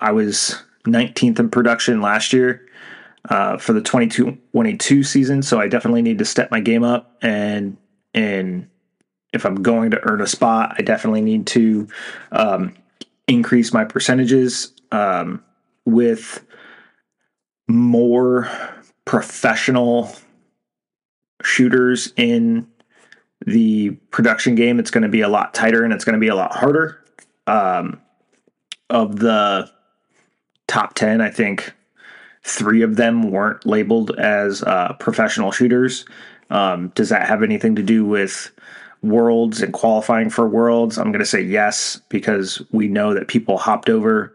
I 0.00 0.12
was 0.12 0.62
19th 0.86 1.38
in 1.38 1.50
production 1.50 2.00
last 2.00 2.32
year 2.32 2.66
uh, 3.28 3.58
for 3.58 3.72
the 3.72 3.80
22 3.80 5.02
season. 5.02 5.42
So 5.42 5.60
I 5.60 5.68
definitely 5.68 6.02
need 6.02 6.18
to 6.18 6.24
step 6.24 6.50
my 6.50 6.60
game 6.60 6.84
up 6.84 7.16
and 7.22 7.76
and 8.14 8.68
if 9.32 9.44
I'm 9.44 9.56
going 9.56 9.90
to 9.90 10.00
earn 10.08 10.20
a 10.20 10.26
spot, 10.28 10.76
I 10.78 10.82
definitely 10.82 11.20
need 11.20 11.48
to 11.48 11.88
um, 12.30 12.74
increase 13.26 13.72
my 13.72 13.84
percentages 13.84 14.72
um, 14.92 15.42
with 15.84 16.46
more 17.66 18.48
professional 19.04 20.14
shooters 21.42 22.12
in 22.16 22.66
the 23.46 23.90
production 24.10 24.54
game. 24.54 24.78
It's 24.78 24.90
going 24.90 25.02
to 25.02 25.08
be 25.08 25.20
a 25.20 25.28
lot 25.28 25.54
tighter 25.54 25.84
and 25.84 25.92
it's 25.92 26.04
going 26.04 26.14
to 26.14 26.20
be 26.20 26.28
a 26.28 26.34
lot 26.34 26.54
harder. 26.54 27.02
Um, 27.46 28.00
of 28.90 29.18
the 29.18 29.70
top 30.66 30.94
10, 30.94 31.20
I 31.20 31.30
think 31.30 31.72
three 32.42 32.82
of 32.82 32.96
them 32.96 33.30
weren't 33.30 33.66
labeled 33.66 34.12
as 34.18 34.62
uh, 34.62 34.94
professional 35.00 35.50
shooters. 35.50 36.04
Um, 36.50 36.88
does 36.94 37.08
that 37.08 37.26
have 37.26 37.42
anything 37.42 37.74
to 37.76 37.82
do 37.82 38.04
with 38.04 38.50
worlds 39.02 39.62
and 39.62 39.72
qualifying 39.72 40.30
for 40.30 40.48
worlds? 40.48 40.98
I'm 40.98 41.10
going 41.10 41.20
to 41.20 41.26
say 41.26 41.40
yes, 41.40 42.00
because 42.08 42.62
we 42.70 42.88
know 42.88 43.14
that 43.14 43.28
people 43.28 43.58
hopped 43.58 43.88
over 43.88 44.34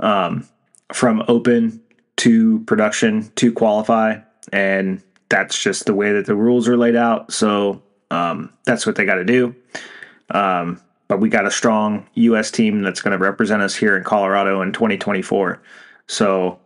um, 0.00 0.48
from 0.92 1.22
open 1.28 1.81
to 2.18 2.60
production 2.60 3.30
to 3.36 3.52
qualify. 3.52 4.18
And 4.52 5.02
that's 5.28 5.60
just 5.60 5.86
the 5.86 5.94
way 5.94 6.12
that 6.12 6.26
the 6.26 6.34
rules 6.34 6.68
are 6.68 6.76
laid 6.76 6.96
out. 6.96 7.32
So 7.32 7.82
um, 8.10 8.52
that's 8.64 8.86
what 8.86 8.96
they 8.96 9.04
got 9.04 9.14
to 9.16 9.24
do. 9.24 9.54
Um, 10.30 10.80
but 11.08 11.20
we 11.20 11.28
got 11.28 11.46
a 11.46 11.50
strong 11.50 12.06
U.S. 12.14 12.50
team 12.50 12.82
that's 12.82 13.00
going 13.00 13.12
to 13.12 13.22
represent 13.22 13.62
us 13.62 13.74
here 13.74 13.96
in 13.96 14.04
Colorado 14.04 14.62
in 14.62 14.72
2024. 14.72 15.60
So 16.08 16.58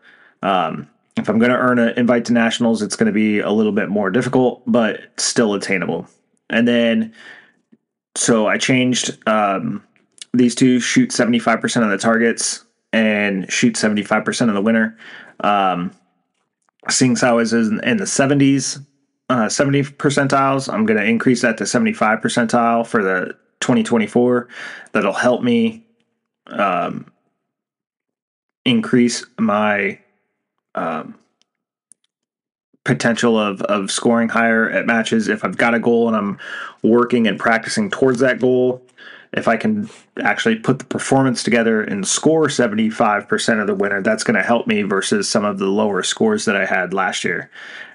um, 0.42 0.88
if 1.16 1.28
I'm 1.28 1.38
going 1.38 1.50
to 1.50 1.56
earn 1.56 1.78
an 1.78 1.98
invite 1.98 2.26
to 2.26 2.32
nationals, 2.32 2.82
it's 2.82 2.96
going 2.96 3.06
to 3.06 3.12
be 3.12 3.40
a 3.40 3.50
little 3.50 3.72
bit 3.72 3.88
more 3.88 4.10
difficult, 4.10 4.62
but 4.66 5.00
still 5.16 5.54
attainable. 5.54 6.06
And 6.50 6.68
then, 6.68 7.12
so 8.14 8.46
I 8.46 8.58
changed 8.58 9.18
um, 9.26 9.82
these 10.32 10.54
two 10.54 10.78
shoot 10.78 11.10
75% 11.10 11.82
of 11.82 11.90
the 11.90 11.98
targets 11.98 12.65
and 12.96 13.52
shoot 13.52 13.74
75% 13.74 14.48
of 14.48 14.54
the 14.54 14.62
winner. 14.62 14.96
Um, 15.40 15.92
seeing 16.88 17.14
how 17.14 17.38
is 17.40 17.52
in, 17.52 17.78
in 17.84 17.98
the 17.98 18.04
70s, 18.04 18.82
uh, 19.28 19.50
70 19.50 19.82
percentiles, 19.82 20.72
I'm 20.72 20.86
going 20.86 20.98
to 20.98 21.04
increase 21.04 21.42
that 21.42 21.58
to 21.58 21.66
75 21.66 22.20
percentile 22.20 22.86
for 22.86 23.02
the 23.02 23.36
2024. 23.60 24.48
That'll 24.92 25.12
help 25.12 25.42
me 25.42 25.84
um, 26.46 27.12
increase 28.64 29.26
my 29.38 29.98
um, 30.74 31.18
potential 32.84 33.38
of 33.38 33.60
of 33.62 33.90
scoring 33.90 34.28
higher 34.28 34.70
at 34.70 34.86
matches 34.86 35.28
if 35.28 35.44
I've 35.44 35.56
got 35.56 35.74
a 35.74 35.80
goal 35.80 36.06
and 36.06 36.16
I'm 36.16 36.38
working 36.82 37.26
and 37.26 37.38
practicing 37.38 37.90
towards 37.90 38.20
that 38.20 38.40
goal. 38.40 38.80
If 39.36 39.48
I 39.48 39.56
can 39.56 39.88
actually 40.22 40.56
put 40.56 40.78
the 40.78 40.84
performance 40.86 41.42
together 41.42 41.82
and 41.82 42.06
score 42.06 42.46
75% 42.48 43.60
of 43.60 43.66
the 43.66 43.74
winner, 43.74 44.02
that's 44.02 44.24
going 44.24 44.36
to 44.36 44.42
help 44.42 44.66
me 44.66 44.82
versus 44.82 45.28
some 45.28 45.44
of 45.44 45.58
the 45.58 45.66
lower 45.66 46.02
scores 46.02 46.46
that 46.46 46.56
I 46.56 46.64
had 46.64 46.94
last 46.94 47.22
year. 47.22 47.50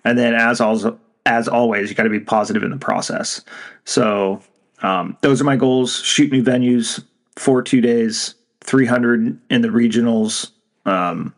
And 0.05 0.17
then 0.17 0.35
as 0.35 0.61
also 0.61 0.99
as 1.25 1.47
always, 1.47 1.89
you 1.89 1.95
got 1.95 2.03
to 2.03 2.09
be 2.09 2.19
positive 2.19 2.63
in 2.63 2.71
the 2.71 2.77
process. 2.77 3.41
So 3.85 4.41
um, 4.81 5.17
those 5.21 5.41
are 5.41 5.45
my 5.45 5.55
goals: 5.55 5.99
shoot 5.99 6.31
new 6.31 6.43
venues, 6.43 7.03
for 7.35 7.61
two 7.61 7.81
days, 7.81 8.35
300 8.61 9.39
in 9.49 9.61
the 9.61 9.69
regionals. 9.69 10.51
Um, 10.85 11.33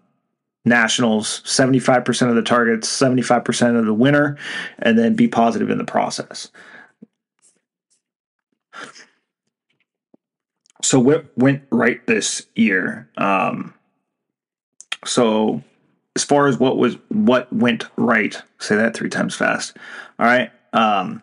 nationals 0.65 1.41
75% 1.43 2.29
of 2.29 2.36
the 2.36 2.41
targets 2.41 2.88
75% 2.88 3.77
of 3.77 3.86
the 3.86 3.93
winner 3.93 4.38
and 4.79 4.98
then 4.98 5.13
be 5.13 5.27
positive 5.27 5.69
in 5.69 5.77
the 5.77 5.83
process 5.83 6.50
so 10.83 10.99
what 10.99 11.25
went 11.37 11.63
right 11.71 12.05
this 12.07 12.45
year 12.55 13.09
um, 13.17 13.73
so 15.05 15.63
as 16.15 16.23
far 16.23 16.47
as 16.47 16.59
what 16.59 16.77
was 16.77 16.97
what 17.09 17.51
went 17.51 17.85
right 17.97 18.41
say 18.59 18.75
that 18.75 18.95
three 18.95 19.09
times 19.09 19.35
fast 19.35 19.75
all 20.19 20.25
right 20.25 20.51
um, 20.73 21.21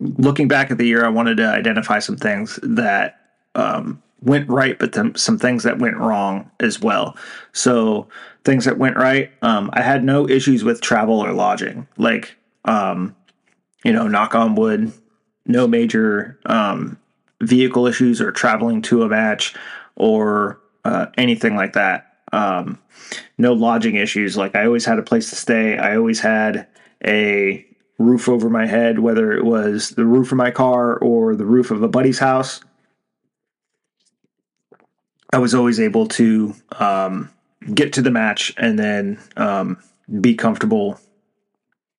looking 0.00 0.48
back 0.48 0.70
at 0.70 0.78
the 0.78 0.86
year 0.86 1.04
i 1.04 1.08
wanted 1.08 1.36
to 1.36 1.46
identify 1.46 1.98
some 1.98 2.16
things 2.16 2.58
that 2.62 3.18
um, 3.54 4.02
went 4.22 4.48
right, 4.48 4.78
but 4.78 4.92
then 4.92 5.14
some 5.14 5.38
things 5.38 5.64
that 5.64 5.78
went 5.78 5.96
wrong 5.96 6.50
as 6.60 6.80
well. 6.80 7.16
So 7.52 8.08
things 8.44 8.64
that 8.64 8.78
went 8.78 8.96
right, 8.96 9.32
um, 9.42 9.70
I 9.72 9.82
had 9.82 10.04
no 10.04 10.28
issues 10.28 10.64
with 10.64 10.80
travel 10.80 11.20
or 11.20 11.32
lodging. 11.32 11.86
Like, 11.96 12.36
um, 12.64 13.16
you 13.84 13.92
know, 13.92 14.06
knock 14.06 14.34
on 14.34 14.54
wood, 14.54 14.92
no 15.46 15.66
major 15.66 16.38
um, 16.46 16.98
vehicle 17.42 17.86
issues 17.86 18.20
or 18.20 18.32
traveling 18.32 18.82
to 18.82 19.02
a 19.02 19.08
match 19.08 19.54
or 19.96 20.60
uh, 20.84 21.06
anything 21.18 21.56
like 21.56 21.74
that. 21.74 22.18
Um, 22.32 22.78
no 23.36 23.52
lodging 23.52 23.96
issues. 23.96 24.36
Like 24.36 24.56
I 24.56 24.64
always 24.64 24.84
had 24.84 24.98
a 24.98 25.02
place 25.02 25.30
to 25.30 25.36
stay. 25.36 25.76
I 25.76 25.96
always 25.96 26.20
had 26.20 26.66
a 27.04 27.66
roof 27.98 28.28
over 28.28 28.48
my 28.48 28.66
head, 28.66 28.98
whether 28.98 29.32
it 29.32 29.44
was 29.44 29.90
the 29.90 30.06
roof 30.06 30.32
of 30.32 30.38
my 30.38 30.50
car 30.50 30.96
or 30.96 31.36
the 31.36 31.44
roof 31.44 31.70
of 31.70 31.82
a 31.82 31.88
buddy's 31.88 32.18
house. 32.18 32.60
I 35.32 35.38
was 35.38 35.54
always 35.54 35.80
able 35.80 36.08
to 36.08 36.54
um, 36.78 37.30
get 37.74 37.94
to 37.94 38.02
the 38.02 38.10
match 38.10 38.52
and 38.56 38.78
then 38.78 39.18
um, 39.36 39.78
be 40.20 40.34
comfortable 40.34 41.00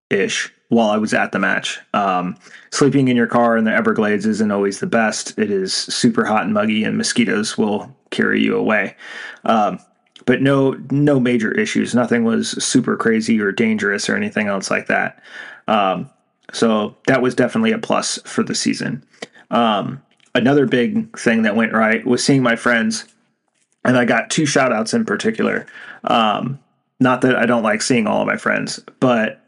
ish 0.09 0.53
while 0.73 0.89
I 0.89 0.97
was 0.97 1.13
at 1.13 1.31
the 1.31 1.39
match. 1.39 1.79
Um, 1.93 2.37
sleeping 2.71 3.07
in 3.07 3.15
your 3.15 3.27
car 3.27 3.57
in 3.57 3.65
the 3.65 3.73
Everglades 3.73 4.25
isn't 4.25 4.51
always 4.51 4.79
the 4.79 4.87
best. 4.87 5.37
It 5.37 5.51
is 5.51 5.73
super 5.73 6.25
hot 6.25 6.43
and 6.43 6.53
muggy, 6.53 6.83
and 6.83 6.97
mosquitoes 6.97 7.57
will 7.57 7.95
carry 8.09 8.41
you 8.41 8.57
away. 8.57 8.95
Um, 9.45 9.79
but 10.25 10.41
no, 10.41 10.71
no 10.91 11.19
major 11.19 11.51
issues. 11.51 11.93
Nothing 11.93 12.23
was 12.23 12.51
super 12.63 12.95
crazy 12.95 13.39
or 13.39 13.51
dangerous 13.51 14.09
or 14.09 14.15
anything 14.15 14.47
else 14.47 14.71
like 14.71 14.87
that. 14.87 15.21
Um, 15.67 16.09
so 16.51 16.95
that 17.07 17.21
was 17.21 17.35
definitely 17.35 17.71
a 17.71 17.77
plus 17.77 18.19
for 18.25 18.43
the 18.43 18.55
season. 18.55 19.03
Um, 19.51 20.01
another 20.35 20.65
big 20.65 21.17
thing 21.17 21.43
that 21.43 21.55
went 21.55 21.73
right 21.73 22.05
was 22.05 22.23
seeing 22.23 22.43
my 22.43 22.55
friends, 22.55 23.05
and 23.83 23.97
I 23.97 24.05
got 24.05 24.29
two 24.29 24.45
shout 24.45 24.71
outs 24.71 24.93
in 24.93 25.05
particular. 25.05 25.65
Um, 26.05 26.59
not 26.99 27.21
that 27.21 27.35
I 27.35 27.45
don't 27.45 27.63
like 27.63 27.81
seeing 27.81 28.07
all 28.07 28.21
of 28.21 28.27
my 28.27 28.37
friends, 28.37 28.79
but 28.99 29.42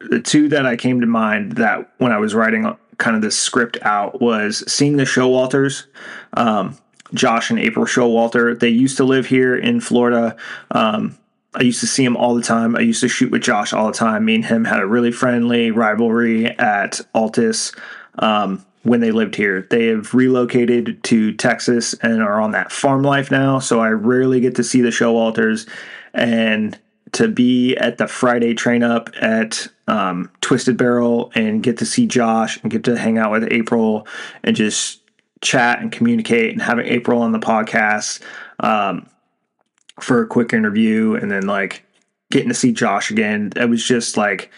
the 0.00 0.20
two 0.20 0.48
that 0.48 0.66
I 0.66 0.76
came 0.76 1.00
to 1.00 1.06
mind 1.06 1.52
that 1.52 1.92
when 1.98 2.12
I 2.12 2.18
was 2.18 2.34
writing 2.34 2.76
kind 2.98 3.16
of 3.16 3.22
this 3.22 3.38
script 3.38 3.78
out 3.82 4.20
was 4.20 4.70
seeing 4.70 4.96
the 4.96 5.04
Showalters. 5.04 5.86
Um, 6.34 6.76
Josh 7.14 7.50
and 7.50 7.58
April 7.58 7.86
Showalter. 7.86 8.58
They 8.58 8.68
used 8.68 8.96
to 8.96 9.04
live 9.04 9.26
here 9.26 9.56
in 9.56 9.80
Florida. 9.80 10.36
Um, 10.70 11.16
I 11.54 11.62
used 11.62 11.80
to 11.80 11.86
see 11.86 12.04
him 12.04 12.16
all 12.16 12.34
the 12.34 12.42
time. 12.42 12.76
I 12.76 12.80
used 12.80 13.00
to 13.00 13.08
shoot 13.08 13.30
with 13.30 13.42
Josh 13.42 13.72
all 13.72 13.86
the 13.86 13.92
time. 13.92 14.24
Me 14.24 14.34
and 14.34 14.44
him 14.44 14.64
had 14.64 14.80
a 14.80 14.86
really 14.86 15.12
friendly 15.12 15.70
rivalry 15.70 16.46
at 16.46 17.00
Altus 17.14 17.76
um, 18.18 18.64
when 18.82 19.00
they 19.00 19.10
lived 19.10 19.36
here. 19.36 19.66
They 19.70 19.86
have 19.86 20.12
relocated 20.12 21.02
to 21.04 21.32
Texas 21.32 21.94
and 22.02 22.22
are 22.22 22.40
on 22.40 22.50
that 22.52 22.72
farm 22.72 23.02
life 23.02 23.30
now. 23.30 23.58
So 23.58 23.80
I 23.80 23.90
rarely 23.90 24.40
get 24.40 24.56
to 24.56 24.64
see 24.64 24.80
the 24.80 24.90
Showalters. 24.90 25.68
And 26.12 26.78
to 27.12 27.28
be 27.28 27.76
at 27.76 27.98
the 27.98 28.06
Friday 28.06 28.54
train 28.54 28.82
up 28.82 29.10
at 29.20 29.68
um, 29.88 30.30
Twisted 30.40 30.76
Barrel 30.76 31.30
and 31.34 31.62
get 31.62 31.78
to 31.78 31.86
see 31.86 32.06
Josh 32.06 32.60
and 32.62 32.70
get 32.70 32.84
to 32.84 32.98
hang 32.98 33.18
out 33.18 33.30
with 33.30 33.50
April 33.50 34.06
and 34.42 34.56
just 34.56 35.00
chat 35.40 35.80
and 35.80 35.92
communicate 35.92 36.52
and 36.52 36.60
having 36.60 36.86
April 36.86 37.22
on 37.22 37.32
the 37.32 37.38
podcast 37.38 38.20
um, 38.60 39.08
for 40.00 40.22
a 40.22 40.26
quick 40.26 40.52
interview 40.52 41.14
and 41.14 41.30
then 41.30 41.46
like 41.46 41.84
getting 42.30 42.48
to 42.48 42.54
see 42.54 42.72
Josh 42.72 43.10
again. 43.10 43.52
It 43.56 43.68
was 43.68 43.84
just 43.84 44.16
like 44.16 44.50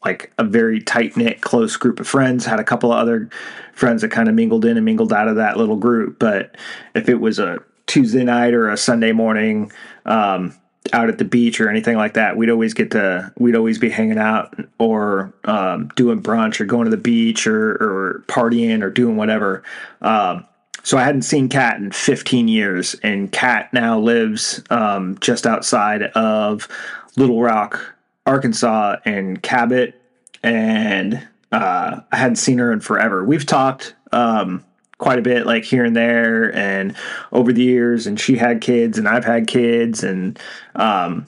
like 0.04 0.32
a 0.38 0.44
very 0.44 0.82
tight 0.82 1.18
knit, 1.18 1.42
close 1.42 1.78
group 1.78 2.00
of 2.00 2.08
friends. 2.08 2.46
Had 2.46 2.60
a 2.60 2.64
couple 2.64 2.92
of 2.92 3.00
other 3.00 3.30
friends 3.74 4.02
that 4.02 4.12
kind 4.12 4.30
of 4.30 4.36
mingled 4.36 4.66
in 4.66 4.78
and 4.78 4.86
mingled 4.86 5.14
out 5.14 5.28
of 5.28 5.36
that 5.38 5.58
little 5.58 5.78
group. 5.78 6.20
But 6.20 6.56
if 6.96 7.10
it 7.10 7.20
was 7.20 7.40
a 7.40 7.60
Tuesday 7.88 8.24
night 8.24 8.54
or 8.54 8.70
a 8.70 8.78
Sunday 8.78 9.12
morning 9.12 9.72
um, 10.06 10.56
out 10.94 11.10
at 11.10 11.18
the 11.18 11.26
beach 11.26 11.60
or 11.60 11.70
anything 11.70 11.98
like 11.98 12.14
that, 12.14 12.38
we'd 12.38 12.50
always 12.50 12.74
get 12.74 12.92
to 12.92 13.32
we'd 13.38 13.56
always 13.56 13.78
be 13.78 13.90
hanging 13.90 14.20
out 14.20 14.56
or 14.78 15.34
um, 15.46 15.90
doing 15.96 16.22
brunch 16.22 16.60
or 16.60 16.66
going 16.66 16.86
to 16.86 16.92
the 16.92 16.98
beach 16.98 17.48
or, 17.48 17.72
or 17.72 18.24
partying 18.28 18.84
or 18.84 18.90
doing 18.90 19.16
whatever. 19.18 19.64
Um, 20.02 20.46
so 20.84 20.98
I 20.98 21.04
hadn't 21.04 21.24
seen 21.24 21.50
Kat 21.50 21.78
in 21.78 21.92
15 21.92 22.48
years, 22.48 22.96
and 23.04 23.32
Kat 23.32 23.74
now 23.74 24.00
lives 24.00 24.62
um, 24.70 25.18
just 25.20 25.46
outside 25.46 26.04
of 26.04 26.68
Little 27.16 27.42
Rock, 27.42 27.96
Arkansas, 28.26 28.98
and 29.06 29.42
Cabot, 29.42 30.00
and 30.44 31.28
uh, 31.52 32.02
I 32.12 32.16
hadn't 32.16 32.38
seen 32.38 32.58
her 32.60 32.72
in 32.72 32.80
forever. 32.80 33.24
We've 33.24 33.46
talked 33.46 33.96
um, 34.12 34.64
quite 34.98 35.20
a 35.20 35.24
bit, 35.24 35.46
like 35.46 35.64
here 35.64 35.86
and 35.86 35.96
there, 35.96 36.54
and 36.56 36.96
over 37.32 37.52
the 37.52 37.64
years, 37.64 38.08
and 38.08 38.20
she 38.20 38.38
had 38.38 38.62
kids, 38.62 38.98
and 38.98 39.08
I've 39.08 39.26
had 39.26 39.48
kids, 39.48 40.04
and 40.04 40.40
um, 40.76 41.28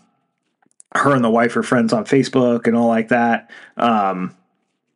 her 0.95 1.15
and 1.15 1.23
the 1.23 1.29
wife 1.29 1.55
are 1.55 1.63
friends 1.63 1.93
on 1.93 2.05
Facebook 2.05 2.67
and 2.67 2.75
all 2.75 2.87
like 2.87 3.09
that. 3.09 3.49
Um, 3.77 4.35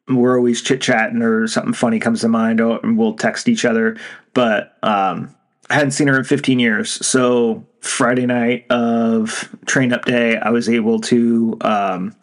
we're 0.07 0.37
always 0.37 0.61
chit 0.61 0.81
chatting 0.81 1.21
or 1.21 1.47
something 1.47 1.73
funny 1.73 1.99
comes 1.99 2.21
to 2.21 2.27
mind, 2.27 2.61
oh, 2.61 2.79
and 2.83 2.97
we'll 2.97 3.15
text 3.15 3.47
each 3.47 3.65
other. 3.65 3.97
But 4.33 4.77
um, 4.83 5.35
I 5.69 5.75
hadn't 5.75 5.91
seen 5.91 6.07
her 6.07 6.17
in 6.17 6.23
15 6.23 6.59
years, 6.59 7.05
so 7.05 7.65
Friday 7.81 8.25
night 8.25 8.65
of 8.69 9.49
train 9.65 9.93
up 9.93 10.05
day, 10.05 10.37
I 10.37 10.49
was 10.49 10.67
able 10.69 10.99
to 11.01 11.57
um, 11.61 12.15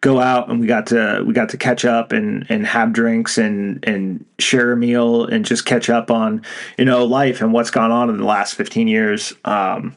go 0.00 0.18
out 0.18 0.48
and 0.48 0.60
we 0.60 0.66
got 0.66 0.86
to 0.88 1.22
we 1.26 1.34
got 1.34 1.50
to 1.50 1.58
catch 1.58 1.84
up 1.84 2.12
and 2.12 2.46
and 2.48 2.66
have 2.66 2.92
drinks 2.92 3.36
and 3.36 3.86
and 3.86 4.24
share 4.38 4.72
a 4.72 4.76
meal 4.76 5.26
and 5.26 5.44
just 5.44 5.66
catch 5.66 5.90
up 5.90 6.10
on 6.10 6.42
you 6.78 6.86
know 6.86 7.04
life 7.04 7.42
and 7.42 7.52
what's 7.52 7.70
gone 7.70 7.90
on 7.90 8.08
in 8.08 8.16
the 8.16 8.24
last 8.24 8.54
15 8.54 8.88
years. 8.88 9.34
Um, 9.44 9.96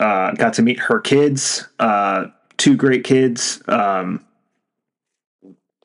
uh, 0.00 0.32
got 0.32 0.54
to 0.54 0.62
meet 0.62 0.78
her 0.80 1.00
kids, 1.00 1.66
uh, 1.78 2.26
two 2.56 2.76
great 2.76 3.04
kids. 3.04 3.62
Um, 3.68 4.24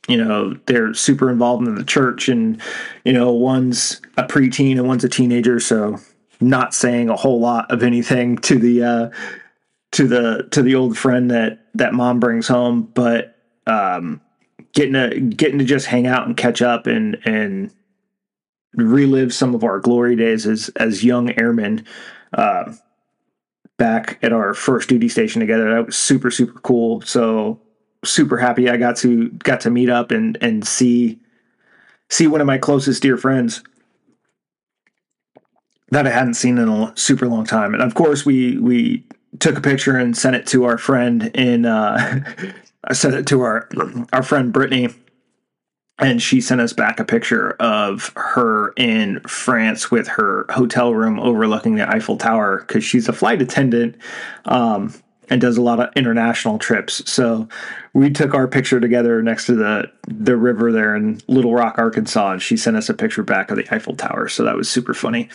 you 0.10 0.18
know 0.18 0.56
they're 0.66 0.94
super 0.94 1.30
involved 1.30 1.68
in 1.68 1.76
the 1.76 1.84
church 1.84 2.28
and 2.28 2.62
you 3.06 3.14
know 3.14 3.32
one's 3.32 4.02
a 4.18 4.24
preteen 4.24 4.78
and 4.78 4.88
one's 4.88 5.04
a 5.04 5.10
teenager 5.10 5.60
so 5.60 5.98
not 6.42 6.74
saying 6.74 7.10
a 7.10 7.16
whole 7.16 7.40
lot 7.40 7.70
of 7.72 7.84
anything 7.84 8.38
to 8.38 8.58
the 8.58 8.84
uh 8.84 9.10
to 9.92 10.08
the 10.08 10.48
to 10.52 10.62
the 10.62 10.76
old 10.76 10.98
friend 10.98 11.32
that 11.32 11.68
that 11.74 11.94
mom 11.94 12.20
brings 12.20 12.48
home 12.48 12.84
but 12.94 13.38
um 13.68 14.20
getting 14.74 14.94
to 14.94 15.20
getting 15.20 15.60
to 15.60 15.66
just 15.66 15.86
hang 15.86 16.08
out 16.08 16.26
and 16.26 16.36
catch 16.36 16.62
up 16.62 16.88
and 16.88 17.18
and 17.26 17.72
relive 18.74 19.34
some 19.34 19.56
of 19.56 19.64
our 19.64 19.80
glory 19.80 20.16
days 20.16 20.46
as 20.46 20.70
as 20.76 21.04
young 21.04 21.32
airmen 21.40 21.86
uh 22.34 22.72
back 23.80 24.20
at 24.22 24.32
our 24.32 24.54
first 24.54 24.90
duty 24.90 25.10
station 25.10 25.40
together. 25.40 25.74
That 25.74 25.88
was 25.88 25.98
super 25.98 26.30
super 26.30 26.60
cool. 26.60 27.02
So 27.02 27.60
super 28.04 28.38
happy 28.38 28.70
I 28.70 28.78
got 28.78 28.98
to 28.98 29.30
got 29.30 29.62
to 29.62 29.70
meet 29.70 29.90
up 29.90 30.12
and 30.12 30.38
and 30.42 30.66
see 30.66 31.20
see 32.10 32.28
one 32.28 32.42
of 32.42 32.48
my 32.48 32.58
closest 32.58 33.02
dear 33.02 33.18
friends 33.18 33.64
that 35.92 36.06
I 36.06 36.12
hadn't 36.12 36.36
seen 36.36 36.58
in 36.58 36.70
a 36.70 36.94
super 36.96 37.28
long 37.28 37.46
time. 37.46 37.74
And 37.74 37.84
of 37.84 37.96
course, 37.96 38.26
we 38.26 38.58
we 38.58 39.04
took 39.40 39.58
a 39.58 39.62
picture 39.62 39.98
and 39.98 40.18
sent 40.18 40.36
it 40.36 40.48
to 40.48 40.66
our 40.66 40.78
friend 40.78 41.32
in. 41.36 41.66
Uh, 41.66 42.24
I 42.84 42.94
sent 42.94 43.16
it 43.16 43.28
to 43.28 43.42
our 43.42 43.68
our 44.14 44.24
friend 44.24 44.54
Brittany, 44.54 44.90
and 45.98 46.22
she 46.22 46.42
sent 46.42 46.62
us 46.62 46.74
back 46.74 47.00
a 47.00 47.06
picture 47.06 47.52
of 47.60 48.12
her 48.16 48.74
in 48.78 49.20
France 49.22 49.92
with 49.92 50.08
her 50.08 50.46
hotel 50.50 50.94
room 50.94 51.20
overlooking 51.20 51.76
the 51.76 51.90
Eiffel 51.90 52.18
Tower 52.18 52.60
because 52.60 52.84
she's 52.84 53.10
a 53.10 53.14
flight 53.14 53.42
attendant. 53.42 53.96
Um, 54.46 54.94
and 55.30 55.40
does 55.40 55.58
a 55.58 55.62
lot 55.62 55.80
of 55.80 55.90
international 55.96 56.58
trips. 56.58 57.10
So 57.10 57.48
we 57.94 58.10
took 58.10 58.34
our 58.34 58.48
picture 58.48 58.80
together 58.80 59.22
next 59.22 59.46
to 59.48 59.56
the 59.56 59.92
the 60.08 60.38
river 60.38 60.72
there 60.72 60.96
in 60.96 61.22
Little 61.28 61.54
Rock, 61.54 61.76
Arkansas, 61.78 62.32
and 62.32 62.42
she 62.42 62.58
sent 62.58 62.78
us 62.78 62.90
a 62.90 62.94
picture 62.94 63.24
back 63.24 63.52
of 63.52 63.58
the 63.58 63.74
Eiffel 63.74 63.96
Tower. 63.96 64.28
So 64.28 64.44
that 64.44 64.56
was 64.56 64.70
super 64.70 64.94
funny. 64.94 65.30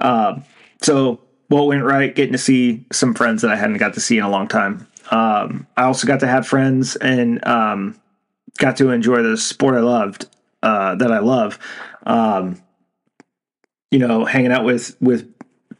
Um, 0.00 0.44
so 0.82 1.20
what 1.48 1.66
went 1.66 1.84
right? 1.84 2.14
Getting 2.14 2.32
to 2.32 2.38
see 2.38 2.84
some 2.92 3.14
friends 3.14 3.42
that 3.42 3.50
I 3.50 3.56
hadn't 3.56 3.78
got 3.78 3.94
to 3.94 4.00
see 4.00 4.18
in 4.18 4.24
a 4.24 4.30
long 4.30 4.48
time. 4.48 4.86
Um, 5.10 5.66
I 5.76 5.84
also 5.84 6.06
got 6.06 6.20
to 6.20 6.26
have 6.26 6.46
friends 6.46 6.96
and 6.96 7.44
um, 7.46 7.98
got 8.58 8.76
to 8.78 8.90
enjoy 8.90 9.22
the 9.22 9.36
sport 9.36 9.74
I 9.74 9.80
loved 9.80 10.26
uh, 10.62 10.96
that 10.96 11.10
I 11.10 11.20
love. 11.20 11.58
Um, 12.04 12.60
you 13.90 13.98
know, 13.98 14.24
hanging 14.24 14.52
out 14.52 14.64
with 14.64 14.96
with 15.00 15.32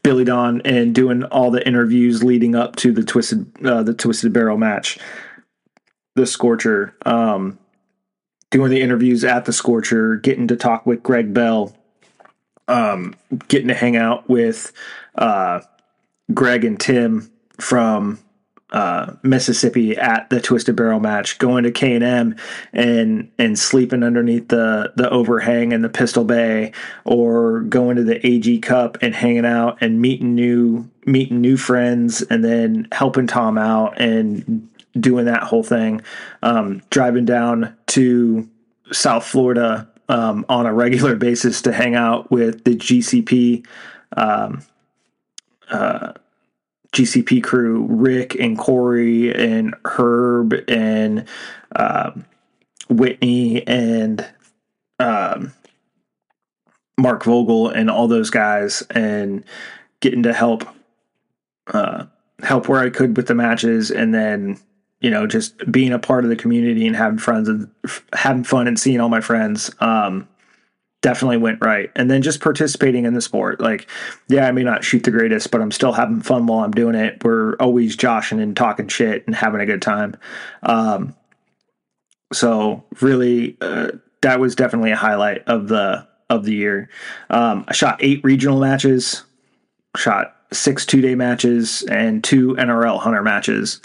Billy 0.03 0.23
Don 0.23 0.61
and 0.61 0.95
doing 0.95 1.23
all 1.25 1.51
the 1.51 1.65
interviews 1.67 2.23
leading 2.23 2.55
up 2.55 2.75
to 2.77 2.91
the 2.91 3.03
twisted 3.03 3.65
uh, 3.65 3.83
the 3.83 3.93
twisted 3.93 4.33
barrel 4.33 4.57
match, 4.57 4.97
the 6.15 6.25
Scorcher. 6.25 6.95
Um, 7.05 7.59
doing 8.51 8.71
the 8.71 8.81
interviews 8.81 9.23
at 9.23 9.45
the 9.45 9.53
Scorcher, 9.53 10.15
getting 10.15 10.47
to 10.47 10.55
talk 10.55 10.85
with 10.85 11.03
Greg 11.03 11.33
Bell, 11.33 11.75
um, 12.67 13.15
getting 13.47 13.67
to 13.67 13.75
hang 13.75 13.95
out 13.95 14.27
with 14.29 14.73
uh, 15.15 15.61
Greg 16.33 16.65
and 16.65 16.79
Tim 16.79 17.31
from 17.59 18.19
uh, 18.71 19.13
Mississippi 19.23 19.97
at 19.97 20.29
the 20.29 20.39
Twisted 20.39 20.75
Barrel 20.75 20.99
match, 20.99 21.37
going 21.39 21.63
to 21.63 21.71
K 21.71 21.95
and 21.95 22.03
M 22.03 22.35
and 22.71 23.31
and 23.37 23.57
sleeping 23.57 24.03
underneath 24.03 24.49
the 24.49 24.93
the 24.95 25.09
overhang 25.09 25.71
in 25.71 25.81
the 25.81 25.89
Pistol 25.89 26.23
Bay, 26.23 26.71
or 27.05 27.61
going 27.61 27.95
to 27.95 28.03
the 28.03 28.25
AG 28.25 28.59
Cup 28.59 28.97
and 29.01 29.15
hanging 29.15 29.45
out 29.45 29.77
and 29.81 30.01
meeting 30.01 30.35
new 30.35 30.89
meeting 31.05 31.41
new 31.41 31.57
friends, 31.57 32.21
and 32.23 32.43
then 32.43 32.87
helping 32.91 33.27
Tom 33.27 33.57
out 33.57 33.99
and 33.99 34.69
doing 34.99 35.25
that 35.25 35.43
whole 35.43 35.63
thing. 35.63 36.01
Um, 36.43 36.81
driving 36.89 37.25
down 37.25 37.75
to 37.87 38.47
South 38.91 39.25
Florida 39.25 39.87
um, 40.09 40.45
on 40.49 40.65
a 40.65 40.73
regular 40.73 41.15
basis 41.17 41.61
to 41.63 41.71
hang 41.71 41.95
out 41.95 42.29
with 42.31 42.63
the 42.65 42.75
GCP. 42.75 43.65
Um, 44.15 44.63
uh, 45.71 46.13
GCP 46.93 47.43
crew, 47.43 47.85
Rick 47.89 48.35
and 48.35 48.57
Corey 48.57 49.33
and 49.33 49.75
Herb 49.85 50.53
and 50.67 51.25
um, 51.75 52.25
Whitney 52.89 53.65
and 53.67 54.25
um, 54.97 55.53
Mark 56.97 57.23
Vogel 57.23 57.69
and 57.69 57.89
all 57.89 58.07
those 58.07 58.29
guys, 58.29 58.81
and 58.89 59.43
getting 59.99 60.23
to 60.23 60.33
help 60.33 60.67
uh, 61.67 62.05
help 62.41 62.67
where 62.67 62.79
I 62.79 62.89
could 62.89 63.15
with 63.15 63.27
the 63.27 63.35
matches, 63.35 63.91
and 63.91 64.13
then 64.13 64.59
you 64.99 65.11
know 65.11 65.27
just 65.27 65.71
being 65.71 65.93
a 65.93 65.99
part 65.99 66.23
of 66.23 66.29
the 66.29 66.35
community 66.35 66.87
and 66.87 66.95
having 66.95 67.19
friends 67.19 67.47
and 67.47 67.69
having 68.13 68.43
fun 68.43 68.67
and 68.67 68.79
seeing 68.79 68.99
all 68.99 69.09
my 69.09 69.21
friends. 69.21 69.71
Um, 69.79 70.27
definitely 71.01 71.37
went 71.37 71.61
right. 71.61 71.91
And 71.95 72.09
then 72.09 72.21
just 72.21 72.41
participating 72.41 73.05
in 73.05 73.13
the 73.13 73.21
sport. 73.21 73.61
Like, 73.61 73.87
yeah, 74.27 74.47
I 74.47 74.51
may 74.51 74.63
not 74.63 74.83
shoot 74.83 75.03
the 75.03 75.11
greatest, 75.11 75.51
but 75.51 75.61
I'm 75.61 75.71
still 75.71 75.93
having 75.93 76.21
fun 76.21 76.45
while 76.45 76.63
I'm 76.63 76.71
doing 76.71 76.95
it. 76.95 77.23
We're 77.23 77.55
always 77.55 77.95
joshing 77.95 78.39
and 78.41 78.55
talking 78.55 78.87
shit 78.87 79.25
and 79.25 79.35
having 79.35 79.61
a 79.61 79.65
good 79.65 79.81
time. 79.81 80.17
Um, 80.63 81.15
so 82.33 82.83
really, 83.01 83.57
uh, 83.61 83.91
that 84.21 84.39
was 84.39 84.55
definitely 84.55 84.91
a 84.91 84.97
highlight 84.97 85.43
of 85.47 85.67
the 85.67 86.07
of 86.29 86.45
the 86.45 86.53
year. 86.53 86.89
Um, 87.29 87.65
I 87.67 87.73
shot 87.73 87.97
eight 88.01 88.23
regional 88.23 88.59
matches, 88.59 89.23
shot 89.95 90.35
six 90.51 90.85
two 90.85 91.01
day 91.01 91.15
matches, 91.15 91.83
and 91.83 92.23
two 92.23 92.55
NRL 92.55 92.99
hunter 92.99 93.23
matches. 93.23 93.81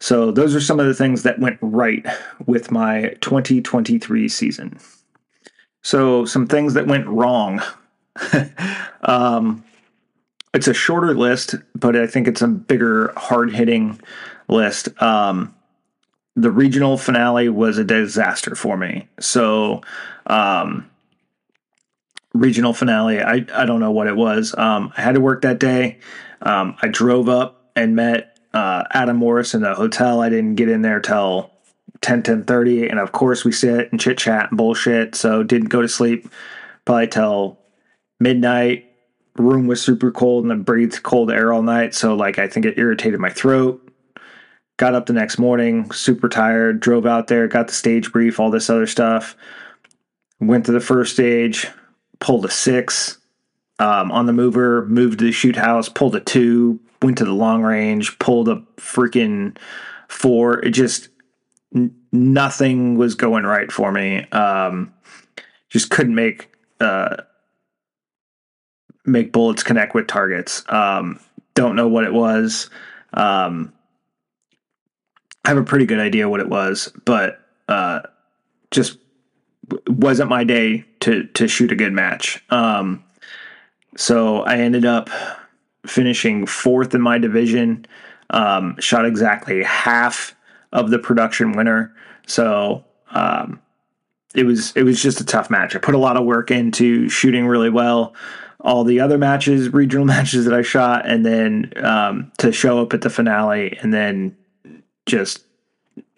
So 0.00 0.30
those 0.30 0.54
are 0.54 0.60
some 0.60 0.78
of 0.78 0.86
the 0.86 0.94
things 0.94 1.24
that 1.24 1.40
went 1.40 1.58
right 1.60 2.06
with 2.46 2.70
my 2.70 3.16
2023 3.20 4.28
season. 4.28 4.78
So, 5.82 6.24
some 6.24 6.46
things 6.46 6.74
that 6.74 6.86
went 6.86 7.06
wrong. 7.06 7.62
um, 9.02 9.64
it's 10.54 10.68
a 10.68 10.74
shorter 10.74 11.14
list, 11.14 11.54
but 11.74 11.96
I 11.96 12.06
think 12.06 12.26
it's 12.26 12.42
a 12.42 12.48
bigger, 12.48 13.12
hard 13.16 13.52
hitting 13.52 14.00
list. 14.48 14.88
Um, 15.00 15.54
the 16.34 16.50
regional 16.50 16.96
finale 16.96 17.48
was 17.48 17.78
a 17.78 17.84
disaster 17.84 18.54
for 18.54 18.76
me. 18.76 19.08
So, 19.20 19.82
um, 20.26 20.88
regional 22.32 22.72
finale, 22.72 23.20
I, 23.20 23.44
I 23.54 23.66
don't 23.66 23.80
know 23.80 23.90
what 23.90 24.06
it 24.06 24.16
was. 24.16 24.54
Um, 24.56 24.92
I 24.96 25.02
had 25.02 25.14
to 25.14 25.20
work 25.20 25.42
that 25.42 25.58
day. 25.58 25.98
Um, 26.42 26.76
I 26.82 26.88
drove 26.88 27.28
up 27.28 27.70
and 27.74 27.96
met 27.96 28.38
uh, 28.52 28.84
Adam 28.92 29.16
Morris 29.16 29.54
in 29.54 29.62
the 29.62 29.74
hotel. 29.74 30.20
I 30.20 30.28
didn't 30.28 30.54
get 30.54 30.68
in 30.68 30.82
there 30.82 31.00
till 31.00 31.50
10 32.00 32.22
10 32.22 32.44
30 32.44 32.88
and 32.88 33.00
of 33.00 33.12
course 33.12 33.44
we 33.44 33.52
sit 33.52 33.90
and 33.90 34.00
chit 34.00 34.18
chat 34.18 34.50
and 34.50 34.58
bullshit 34.58 35.14
so 35.14 35.42
didn't 35.42 35.68
go 35.68 35.82
to 35.82 35.88
sleep 35.88 36.28
probably 36.84 37.08
till 37.08 37.58
midnight. 38.20 38.84
Room 39.36 39.66
was 39.66 39.80
super 39.80 40.10
cold 40.10 40.44
and 40.44 40.52
I 40.52 40.56
breathed 40.56 41.02
cold 41.02 41.30
air 41.30 41.52
all 41.52 41.62
night 41.62 41.94
so 41.94 42.14
like 42.14 42.38
i 42.38 42.48
think 42.48 42.66
it 42.66 42.78
irritated 42.78 43.20
my 43.20 43.30
throat. 43.30 43.84
Got 44.76 44.94
up 44.94 45.06
the 45.06 45.12
next 45.12 45.38
morning 45.38 45.90
super 45.90 46.28
tired 46.28 46.80
drove 46.80 47.06
out 47.06 47.26
there 47.26 47.48
got 47.48 47.68
the 47.68 47.74
stage 47.74 48.12
brief 48.12 48.38
all 48.38 48.50
this 48.50 48.70
other 48.70 48.86
stuff. 48.86 49.36
Went 50.40 50.66
to 50.66 50.72
the 50.72 50.80
first 50.80 51.12
stage 51.14 51.68
pulled 52.20 52.44
a 52.44 52.50
six 52.50 53.18
um, 53.80 54.10
on 54.10 54.26
the 54.26 54.32
mover 54.32 54.86
moved 54.86 55.20
to 55.20 55.26
the 55.26 55.32
shoot 55.32 55.56
house 55.56 55.88
pulled 55.88 56.14
a 56.14 56.20
two 56.20 56.80
went 57.02 57.18
to 57.18 57.24
the 57.24 57.32
long 57.32 57.62
range 57.62 58.18
pulled 58.18 58.48
a 58.48 58.62
freaking 58.76 59.56
four. 60.08 60.58
It 60.64 60.70
just 60.70 61.08
n- 61.74 61.94
nothing 62.12 62.96
was 62.96 63.14
going 63.14 63.44
right 63.44 63.70
for 63.70 63.92
me. 63.92 64.24
Um, 64.30 64.92
just 65.68 65.90
couldn't 65.90 66.14
make 66.14 66.50
uh, 66.80 67.16
make 69.04 69.32
bullets 69.32 69.62
connect 69.62 69.94
with 69.94 70.06
targets. 70.06 70.64
Um, 70.68 71.20
don't 71.54 71.76
know 71.76 71.88
what 71.88 72.04
it 72.04 72.12
was. 72.12 72.70
Um, 73.14 73.72
I 75.44 75.48
have 75.48 75.58
a 75.58 75.64
pretty 75.64 75.86
good 75.86 75.98
idea 75.98 76.28
what 76.28 76.40
it 76.40 76.48
was, 76.48 76.92
but 77.04 77.40
uh, 77.68 78.00
just 78.70 78.98
wasn't 79.86 80.28
my 80.30 80.44
day 80.44 80.84
to 81.00 81.24
to 81.24 81.48
shoot 81.48 81.72
a 81.72 81.76
good 81.76 81.92
match. 81.92 82.42
Um, 82.50 83.04
so 83.96 84.42
I 84.42 84.58
ended 84.58 84.84
up 84.84 85.10
finishing 85.86 86.46
fourth 86.46 86.94
in 86.94 87.00
my 87.00 87.18
division. 87.18 87.86
Um, 88.30 88.76
shot 88.78 89.06
exactly 89.06 89.62
half 89.62 90.34
of 90.72 90.90
the 90.90 90.98
production 90.98 91.52
winner. 91.52 91.94
So 92.26 92.84
um, 93.10 93.60
it 94.34 94.44
was 94.44 94.72
it 94.76 94.82
was 94.82 95.02
just 95.02 95.20
a 95.20 95.24
tough 95.26 95.50
match. 95.50 95.74
I 95.74 95.78
put 95.78 95.94
a 95.94 95.98
lot 95.98 96.16
of 96.16 96.24
work 96.24 96.50
into 96.50 97.08
shooting 97.08 97.46
really 97.46 97.70
well. 97.70 98.14
All 98.60 98.84
the 98.84 99.00
other 99.00 99.18
matches, 99.18 99.72
regional 99.72 100.04
matches 100.16 100.44
that 100.44 100.54
I 100.54 100.62
shot, 100.62 101.08
and 101.08 101.24
then 101.24 101.72
um, 101.82 102.32
to 102.38 102.52
show 102.52 102.80
up 102.80 102.92
at 102.92 103.02
the 103.02 103.10
finale 103.10 103.76
and 103.80 103.92
then 103.92 104.36
just 105.06 105.44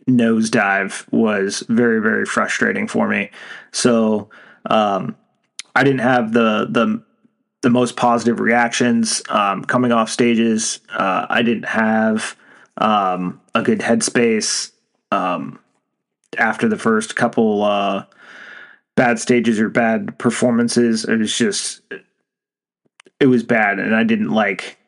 nosedive 0.08 1.10
was 1.12 1.60
very 1.68 2.00
very 2.00 2.24
frustrating 2.24 2.88
for 2.88 3.06
me. 3.06 3.30
So 3.72 4.30
um, 4.66 5.16
I 5.74 5.84
didn't 5.84 6.00
have 6.00 6.32
the 6.32 6.66
the 6.68 7.02
the 7.62 7.70
most 7.70 7.96
positive 7.96 8.40
reactions 8.40 9.22
um, 9.28 9.64
coming 9.64 9.92
off 9.92 10.10
stages. 10.10 10.80
Uh, 10.90 11.26
I 11.28 11.42
didn't 11.42 11.66
have 11.66 12.36
um, 12.80 13.40
a 13.54 13.62
good 13.62 13.80
headspace 13.80 14.72
um, 15.12 15.58
after 16.38 16.68
the 16.68 16.78
first 16.78 17.16
couple 17.16 17.62
uh, 17.62 18.04
bad 18.96 19.18
stages 19.18 19.60
or 19.60 19.68
bad 19.68 20.18
performances. 20.18 21.04
It 21.04 21.16
was 21.16 21.36
just 21.36 21.82
it 23.20 23.26
was 23.26 23.42
bad, 23.42 23.78
and 23.78 23.94
I 23.94 24.04
didn't 24.04 24.30
like 24.30 24.78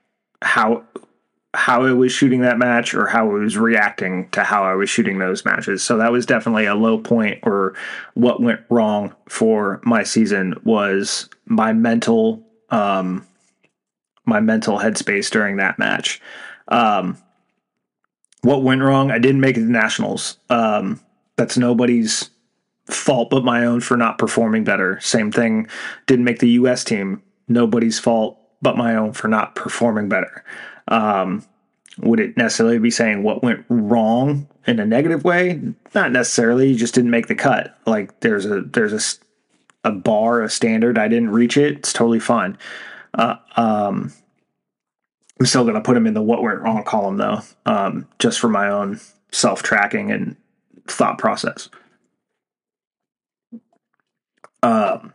how 0.41 0.85
how 1.55 1.85
I 1.85 1.93
was 1.93 2.13
shooting 2.13 2.41
that 2.41 2.57
match 2.57 2.95
or 2.95 3.07
how 3.07 3.29
I 3.29 3.35
was 3.35 3.59
reacting 3.59 4.31
to 4.31 4.43
how 4.43 4.65
I 4.65 4.75
was 4.75 4.89
shooting 4.89 5.19
those 5.19 5.45
matches. 5.45 5.83
So 5.83 5.99
that 5.99 6.11
was 6.11 6.25
definitely 6.25 6.65
a 6.65 6.75
low 6.75 6.99
point 6.99 7.41
or 7.43 7.75
what 8.15 8.41
went 8.41 8.61
wrong 8.71 9.15
for 9.29 9.79
my 9.85 10.03
season 10.03 10.55
was 10.65 11.29
my 11.45 11.75
mental 11.75 12.43
um 12.71 13.27
my 14.25 14.41
mental 14.41 14.79
headspace 14.79 15.31
during 15.31 15.57
that 15.59 15.79
match. 15.79 16.23
Um 16.69 17.19
what 18.43 18.63
went 18.63 18.83
wrong? 18.83 19.11
I 19.11 19.19
didn't 19.19 19.41
make 19.41 19.57
it 19.57 19.61
to 19.61 19.71
nationals. 19.71 20.37
Um, 20.51 21.01
that's 21.37 21.57
nobody's 21.57 22.31
fault 22.87 23.31
but 23.31 23.45
my 23.45 23.65
own 23.65 23.81
for 23.81 23.97
not 23.97 24.19
performing 24.19 24.65
better. 24.65 25.01
Same 25.01 25.33
thing. 25.33 25.69
Didn't 26.07 26.25
make 26.25 26.41
the 26.41 26.51
U.S. 26.51 26.85
team. 26.85 27.23
Nobody's 27.49 27.99
fault 27.99 28.39
but 28.61 28.77
my 28.77 28.95
own 28.95 29.13
for 29.13 29.29
not 29.29 29.55
performing 29.55 30.09
better. 30.09 30.45
Um, 30.89 31.45
would 31.99 32.21
it 32.21 32.37
necessarily 32.37 32.79
be 32.79 32.91
saying 32.91 33.23
what 33.23 33.43
went 33.43 33.65
wrong 33.69 34.49
in 34.67 34.81
a 34.81 34.87
negative 34.87 35.25
way? 35.25 35.61
Not 35.95 36.13
necessarily. 36.13 36.69
You 36.69 36.77
just 36.77 36.95
didn't 36.95 37.11
make 37.11 37.27
the 37.27 37.35
cut. 37.35 37.77
Like 37.87 38.21
there's 38.21 38.47
a 38.47 38.63
there's 38.63 38.93
a 38.93 39.89
a 39.89 39.93
bar, 39.93 40.43
a 40.43 40.49
standard. 40.49 40.97
I 40.97 41.09
didn't 41.09 41.31
reach 41.31 41.57
it. 41.57 41.79
It's 41.79 41.93
totally 41.93 42.21
fine. 42.21 42.57
Uh, 43.15 43.37
um, 43.57 44.13
I'm 45.43 45.47
still 45.47 45.65
going 45.65 45.75
to 45.75 45.81
put 45.81 45.95
them 45.95 46.07
in 46.07 46.15
the 46.15 46.23
what 46.23 46.41
went 46.41 46.61
wrong 46.61 46.85
column 46.85 47.17
though, 47.17 47.41
um, 47.67 48.07
just 48.21 48.39
for 48.39 48.49
my 48.49 48.69
own 48.69 49.01
self 49.33 49.61
tracking 49.61 50.13
and 50.13 50.37
thought 50.87 51.19
process. 51.19 51.69
Um, 54.63 55.13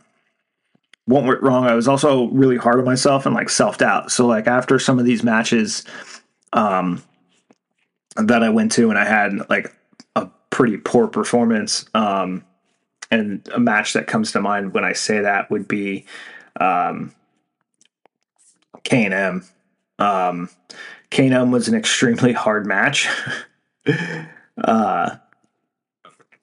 what 1.05 1.23
went 1.23 1.41
wrong? 1.41 1.65
I 1.65 1.75
was 1.75 1.87
also 1.87 2.25
really 2.27 2.57
hard 2.57 2.77
on 2.77 2.83
myself 2.83 3.25
and 3.25 3.33
like 3.33 3.49
self 3.49 3.77
doubt. 3.77 4.11
So 4.11 4.27
like 4.27 4.47
after 4.47 4.79
some 4.79 4.99
of 4.99 5.05
these 5.05 5.23
matches, 5.23 5.85
um, 6.51 7.01
that 8.17 8.43
I 8.43 8.49
went 8.49 8.73
to 8.73 8.89
and 8.89 8.99
I 8.99 9.05
had 9.05 9.49
like 9.49 9.73
a 10.17 10.27
pretty 10.49 10.75
poor 10.75 11.07
performance, 11.07 11.85
um, 11.93 12.43
and 13.11 13.47
a 13.55 13.61
match 13.61 13.93
that 13.93 14.07
comes 14.07 14.33
to 14.33 14.41
mind 14.41 14.73
when 14.73 14.83
I 14.83 14.91
say 14.91 15.21
that 15.21 15.49
would 15.49 15.69
be 15.69 16.05
um, 16.59 17.15
K 18.83 19.05
and 19.05 19.13
M. 19.13 19.45
Um, 19.99 20.49
K 21.09 21.25
and 21.25 21.33
M 21.33 21.51
was 21.51 21.67
an 21.67 21.75
extremely 21.75 22.33
hard 22.33 22.65
match, 22.65 23.07
uh, 24.63 25.15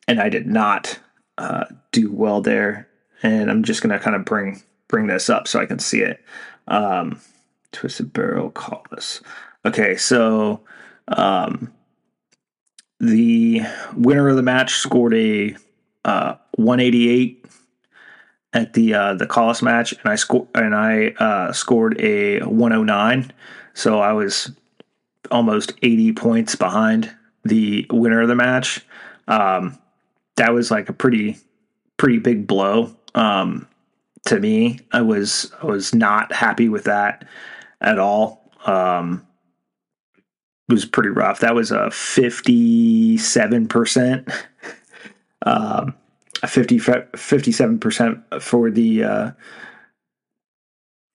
and 0.09 0.21
I 0.21 0.29
did 0.29 0.47
not 0.47 0.99
uh, 1.38 1.64
do 1.93 2.11
well 2.11 2.40
there. 2.40 2.88
And 3.23 3.51
I'm 3.51 3.62
just 3.62 3.83
gonna 3.83 3.99
kind 3.99 4.17
of 4.17 4.25
bring 4.25 4.62
bring 4.88 5.07
this 5.07 5.31
up 5.31 5.49
so 5.49 5.61
I 5.61 5.67
can 5.67 5.79
see 5.79 6.01
it. 6.01 6.23
Um, 6.69 7.21
Twisted 7.73 8.12
Barrel 8.12 8.51
Collis. 8.51 9.21
Okay, 9.67 9.97
so 9.97 10.61
um, 11.09 11.73
the 13.01 13.62
winner 13.97 14.29
of 14.29 14.37
the 14.37 14.43
match 14.43 14.75
scored 14.75 15.14
a 15.14 15.57
uh, 16.05 16.37
188 16.57 17.45
at 18.55 18.73
the 18.73 18.95
uh, 18.95 19.14
the 19.14 19.27
Collis 19.27 19.61
match, 19.61 19.93
and 19.93 20.07
I 20.07 20.14
scored 20.14 20.49
and 20.55 20.75
I 20.75 21.09
uh, 21.19 21.53
scored 21.53 22.01
a 22.01 22.40
109. 22.40 23.33
So 23.75 24.01
I 24.01 24.12
was 24.12 24.53
almost 25.31 25.73
80 25.83 26.12
points 26.12 26.55
behind 26.55 27.11
the 27.45 27.87
winner 27.90 28.23
of 28.23 28.29
the 28.29 28.37
match. 28.37 28.87
Um, 29.27 29.79
that 30.37 30.55
was 30.55 30.71
like 30.71 30.88
a 30.88 30.93
pretty 30.93 31.37
pretty 31.97 32.19
big 32.19 32.47
blow 32.47 32.97
um, 33.14 33.67
to 34.27 34.38
me. 34.38 34.81
I 34.93 35.03
was 35.03 35.53
I 35.61 35.67
was 35.67 35.95
not 35.95 36.33
happy 36.33 36.69
with 36.69 36.85
that 36.85 37.27
at 37.81 37.99
all. 37.99 38.51
Um, 38.64 39.27
it 40.69 40.73
was 40.73 40.87
pretty 40.87 41.11
rough. 41.11 41.40
That 41.40 41.55
was 41.55 41.73
a 41.73 41.90
57 41.90 43.69
percent. 43.69 44.29
Um, 45.47 45.95
50, 46.47 46.79
57% 46.79 48.43
for 48.43 48.71
the 48.71 49.05
uh, 49.05 49.31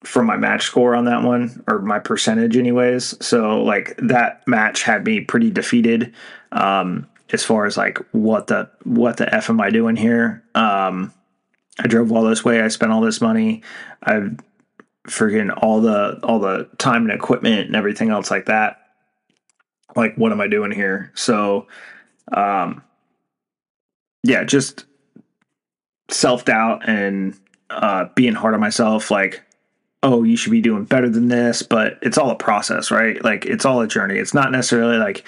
for 0.03 0.23
my 0.23 0.37
match 0.37 0.63
score 0.63 0.95
on 0.95 1.05
that 1.05 1.23
one 1.23 1.63
or 1.67 1.79
my 1.79 1.99
percentage 1.99 2.55
anyways. 2.55 3.15
So 3.25 3.61
like 3.63 3.95
that 3.97 4.47
match 4.47 4.83
had 4.83 5.05
me 5.05 5.21
pretty 5.21 5.51
defeated 5.51 6.13
um 6.51 7.07
as 7.31 7.43
far 7.43 7.65
as 7.65 7.77
like 7.77 7.99
what 8.11 8.47
the 8.47 8.69
what 8.83 9.17
the 9.17 9.33
f 9.33 9.49
am 9.49 9.61
i 9.61 9.69
doing 9.69 9.95
here? 9.95 10.43
Um 10.55 11.13
i 11.79 11.87
drove 11.87 12.11
all 12.11 12.23
this 12.23 12.43
way 12.43 12.61
i 12.61 12.67
spent 12.67 12.91
all 12.91 13.01
this 13.01 13.21
money 13.21 13.63
i've 14.03 14.37
freaking 15.07 15.53
all 15.61 15.79
the 15.79 16.19
all 16.23 16.39
the 16.39 16.69
time 16.77 17.03
and 17.03 17.11
equipment 17.11 17.67
and 17.67 17.75
everything 17.75 18.09
else 18.09 18.31
like 18.31 18.45
that. 18.45 18.77
Like 19.95 20.15
what 20.15 20.31
am 20.31 20.41
i 20.41 20.47
doing 20.47 20.71
here? 20.71 21.11
So 21.13 21.67
um 22.31 22.83
yeah 24.23 24.43
just 24.43 24.85
self 26.09 26.45
doubt 26.45 26.87
and 26.87 27.37
uh, 27.69 28.05
being 28.15 28.33
hard 28.33 28.53
on 28.53 28.59
myself, 28.59 29.11
like, 29.11 29.41
oh, 30.01 30.23
you 30.23 30.35
should 30.37 30.51
be 30.51 30.61
doing 30.61 30.85
better 30.85 31.09
than 31.09 31.27
this. 31.27 31.63
But 31.63 31.97
it's 32.01 32.17
all 32.17 32.31
a 32.31 32.35
process, 32.35 32.91
right? 32.91 33.23
Like, 33.23 33.45
it's 33.45 33.65
all 33.65 33.81
a 33.81 33.87
journey. 33.87 34.17
It's 34.17 34.33
not 34.33 34.51
necessarily 34.51 34.97
like 34.97 35.23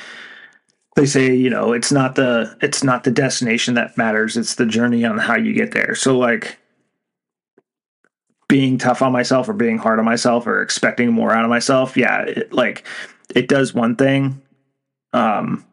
they 0.96 1.06
say, 1.06 1.34
you 1.34 1.50
know, 1.50 1.74
it's 1.74 1.91
not 1.91 2.15
the 2.15 2.58
it's 2.62 2.84
not 2.84 3.04
the 3.04 3.12
destination 3.12 3.76
that 3.76 3.98
matters. 3.98 4.36
It's 4.36 4.56
the 4.56 4.65
journey 4.65 5.06
on 5.06 5.17
how 5.17 5.38
you 5.38 5.54
get 5.54 5.72
there. 5.72 5.96
So 5.96 6.17
like 6.17 6.58
being 8.50 8.78
tough 8.78 9.02
on 9.02 9.13
myself 9.13 9.48
or 9.48 9.54
being 9.54 9.78
hard 9.78 10.00
on 10.00 10.06
myself 10.06 10.46
or 10.46 10.62
expecting 10.62 11.12
more 11.12 11.32
out 11.32 11.46
of 11.46 11.50
myself, 11.50 11.96
yeah, 11.96 12.24
it, 12.24 12.52
like 12.52 12.86
it 13.34 13.48
does 13.48 13.74
one 13.74 13.96
thing. 13.96 14.41
Um, 15.13 15.65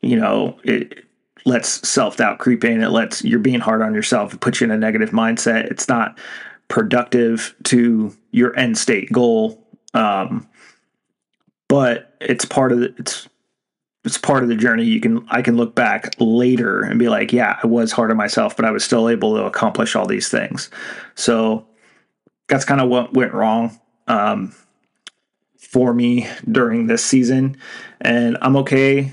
you 0.00 0.16
know, 0.16 0.58
it 0.64 1.04
lets 1.44 1.88
self 1.88 2.16
doubt 2.16 2.38
creep 2.38 2.64
in. 2.64 2.82
It 2.82 2.90
lets 2.90 3.24
you're 3.24 3.38
being 3.38 3.60
hard 3.60 3.82
on 3.82 3.94
yourself. 3.94 4.34
It 4.34 4.40
puts 4.40 4.60
you 4.60 4.66
in 4.66 4.70
a 4.70 4.76
negative 4.76 5.10
mindset. 5.10 5.70
It's 5.70 5.88
not 5.88 6.18
productive 6.68 7.54
to 7.64 8.16
your 8.30 8.56
end 8.58 8.78
state 8.78 9.12
goal. 9.12 9.66
Um, 9.94 10.48
but 11.68 12.14
it's 12.20 12.44
part 12.44 12.72
of 12.72 12.80
the, 12.80 12.94
it's 12.98 13.28
it's 14.04 14.18
part 14.18 14.42
of 14.42 14.48
the 14.48 14.56
journey. 14.56 14.84
You 14.84 15.00
can 15.00 15.26
I 15.30 15.42
can 15.42 15.56
look 15.56 15.74
back 15.74 16.14
later 16.18 16.82
and 16.82 16.98
be 16.98 17.08
like, 17.08 17.32
yeah, 17.32 17.58
I 17.62 17.66
was 17.66 17.92
hard 17.92 18.10
on 18.10 18.16
myself, 18.16 18.56
but 18.56 18.64
I 18.64 18.70
was 18.70 18.84
still 18.84 19.08
able 19.08 19.36
to 19.36 19.44
accomplish 19.44 19.94
all 19.94 20.06
these 20.06 20.28
things. 20.28 20.70
So 21.14 21.66
that's 22.48 22.64
kind 22.64 22.80
of 22.80 22.88
what 22.88 23.14
went 23.14 23.32
wrong 23.32 23.80
um, 24.08 24.54
for 25.58 25.94
me 25.94 26.28
during 26.50 26.88
this 26.88 27.04
season, 27.04 27.56
and 28.00 28.36
I'm 28.42 28.56
okay 28.56 29.12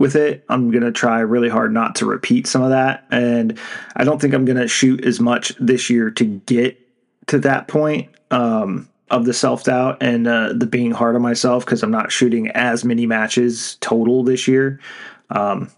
with 0.00 0.16
it. 0.16 0.44
I'm 0.48 0.70
going 0.70 0.82
to 0.82 0.90
try 0.90 1.20
really 1.20 1.50
hard 1.50 1.74
not 1.74 1.94
to 1.96 2.06
repeat 2.06 2.46
some 2.46 2.62
of 2.62 2.70
that. 2.70 3.06
And 3.10 3.58
I 3.94 4.02
don't 4.02 4.18
think 4.18 4.32
I'm 4.32 4.46
going 4.46 4.56
to 4.56 4.66
shoot 4.66 5.04
as 5.04 5.20
much 5.20 5.54
this 5.60 5.90
year 5.90 6.10
to 6.12 6.24
get 6.24 6.80
to 7.26 7.38
that 7.40 7.68
point 7.68 8.08
um, 8.30 8.88
of 9.10 9.26
the 9.26 9.34
self 9.34 9.64
doubt 9.64 9.98
and 10.02 10.26
uh, 10.26 10.54
the 10.54 10.66
being 10.66 10.90
hard 10.90 11.16
on 11.16 11.22
myself 11.22 11.66
because 11.66 11.82
I'm 11.82 11.90
not 11.90 12.10
shooting 12.10 12.48
as 12.48 12.82
many 12.82 13.04
matches 13.04 13.76
total 13.82 14.24
this 14.24 14.48
year. 14.48 14.80
Um, 15.28 15.70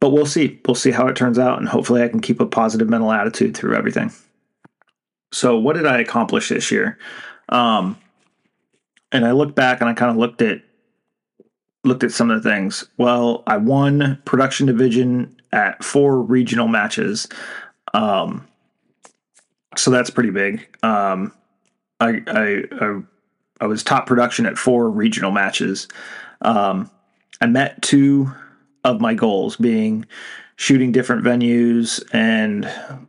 but 0.00 0.10
we'll 0.10 0.26
see. 0.26 0.60
We'll 0.66 0.74
see 0.74 0.90
how 0.90 1.06
it 1.06 1.14
turns 1.14 1.38
out. 1.38 1.60
And 1.60 1.68
hopefully 1.68 2.02
I 2.02 2.08
can 2.08 2.20
keep 2.20 2.40
a 2.40 2.46
positive 2.46 2.88
mental 2.88 3.12
attitude 3.12 3.56
through 3.56 3.76
everything. 3.76 4.10
So, 5.32 5.56
what 5.56 5.76
did 5.76 5.86
I 5.86 6.00
accomplish 6.00 6.48
this 6.48 6.72
year? 6.72 6.98
Um, 7.50 7.96
and 9.12 9.24
I 9.24 9.30
look 9.30 9.54
back 9.54 9.80
and 9.80 9.88
I 9.88 9.92
kind 9.92 10.10
of 10.10 10.16
looked 10.16 10.42
at 10.42 10.62
looked 11.84 12.04
at 12.04 12.12
some 12.12 12.30
of 12.30 12.42
the 12.42 12.50
things. 12.50 12.86
Well, 12.98 13.42
I 13.46 13.56
won 13.56 14.20
production 14.24 14.66
division 14.66 15.36
at 15.52 15.82
four 15.82 16.20
regional 16.20 16.68
matches. 16.68 17.28
Um, 17.94 18.46
so 19.76 19.90
that's 19.90 20.10
pretty 20.10 20.30
big. 20.30 20.76
Um, 20.82 21.32
I, 22.00 22.22
I, 22.26 22.62
I, 22.80 23.00
I, 23.60 23.66
was 23.66 23.82
top 23.82 24.06
production 24.06 24.46
at 24.46 24.58
four 24.58 24.90
regional 24.90 25.30
matches. 25.30 25.88
Um, 26.42 26.90
I 27.40 27.46
met 27.46 27.82
two 27.82 28.32
of 28.84 29.00
my 29.00 29.14
goals 29.14 29.56
being 29.56 30.06
shooting 30.56 30.92
different 30.92 31.24
venues 31.24 32.02
and, 32.12 32.66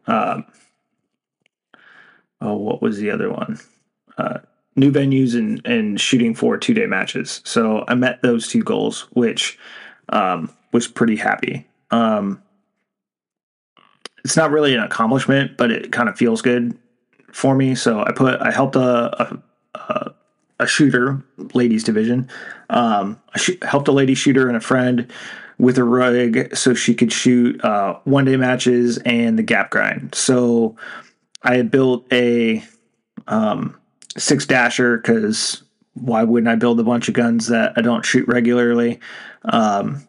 um, 0.08 0.46
oh, 2.42 2.56
what 2.56 2.82
was 2.82 2.98
the 2.98 3.12
other 3.12 3.32
one? 3.32 3.60
Uh, 4.18 4.40
new 4.76 4.92
venues 4.92 5.38
and, 5.38 5.66
and 5.66 6.00
shooting 6.00 6.34
for 6.34 6.58
two 6.58 6.74
day 6.74 6.86
matches. 6.86 7.42
So 7.44 7.84
I 7.88 7.96
met 7.96 8.22
those 8.22 8.48
two 8.48 8.64
goals, 8.64 9.02
which 9.12 9.58
um, 10.10 10.52
was 10.72 10.88
pretty 10.88 11.16
happy. 11.16 11.68
Um, 11.92 12.42
it's 14.24 14.38
not 14.38 14.52
really 14.52 14.74
an 14.74 14.82
accomplishment, 14.82 15.58
but 15.58 15.72
it 15.72 15.92
kind 15.92 16.08
of 16.08 16.18
feels 16.18 16.42
good 16.42 16.78
for 17.32 17.56
me. 17.56 17.76
So 17.76 18.02
I 18.02 18.12
put 18.12 18.40
I 18.40 18.52
helped 18.52 18.76
a 18.76 19.42
a, 19.76 20.14
a 20.62 20.68
shooter, 20.68 21.24
ladies 21.54 21.84
division. 21.84 22.30
Um, 22.70 23.20
I 23.34 23.40
sh- 23.40 23.58
helped 23.64 23.88
a 23.88 23.92
lady 23.92 24.14
shooter 24.14 24.48
and 24.48 24.56
a 24.56 24.62
friend 24.62 25.12
with 25.58 25.78
a 25.78 25.84
rig 25.84 26.56
so 26.56 26.74
she 26.74 26.94
could 26.94 27.12
shoot 27.12 27.64
uh, 27.64 27.98
one 28.04 28.26
day 28.26 28.38
matches 28.38 29.00
and 29.00 29.38
the 29.38 29.44
gap 29.44 29.72
grind. 29.72 30.14
So 30.16 30.76
I 31.44 31.64
built 31.64 32.06
a 32.14 32.64
um, 33.28 33.76
six 34.18 34.46
dasher 34.46 34.98
because 34.98 35.64
why 35.94 36.24
wouldn't 36.24 36.50
I 36.50 36.56
build 36.56 36.80
a 36.80 36.84
bunch 36.84 37.08
of 37.08 37.14
guns 37.14 37.48
that 37.48 37.74
I 37.76 37.82
don't 37.82 38.06
shoot 38.06 38.28
regularly? 38.28 39.00
Um, 39.46 40.06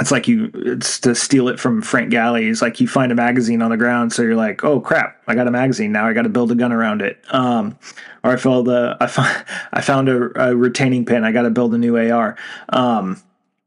it's 0.00 0.10
like 0.10 0.28
you 0.28 0.50
it's 0.54 1.00
to 1.00 1.14
steal 1.14 1.48
it 1.48 1.58
from 1.58 1.80
Frank 1.80 2.10
Galli. 2.10 2.46
It's 2.48 2.60
like 2.60 2.80
you 2.80 2.88
find 2.88 3.10
a 3.10 3.14
magazine 3.14 3.62
on 3.62 3.70
the 3.70 3.78
ground, 3.78 4.12
so 4.12 4.22
you're 4.22 4.36
like, 4.36 4.62
oh 4.62 4.78
crap, 4.78 5.22
I 5.26 5.34
got 5.34 5.48
a 5.48 5.50
magazine 5.50 5.92
now. 5.92 6.06
I 6.06 6.12
got 6.12 6.22
to 6.22 6.28
build 6.28 6.52
a 6.52 6.54
gun 6.54 6.70
around 6.70 7.00
it. 7.00 7.18
Um, 7.30 7.78
or 8.22 8.32
I 8.32 8.36
found 8.36 8.68
a 8.68 8.96
I 9.00 9.06
found 9.06 9.44
I 9.72 9.80
found 9.80 10.08
a, 10.08 10.50
a 10.50 10.56
retaining 10.56 11.06
pin. 11.06 11.24
I 11.24 11.32
got 11.32 11.42
to 11.42 11.50
build 11.50 11.74
a 11.74 11.78
new 11.78 11.96
AR. 11.96 12.36
Um, 12.68 13.22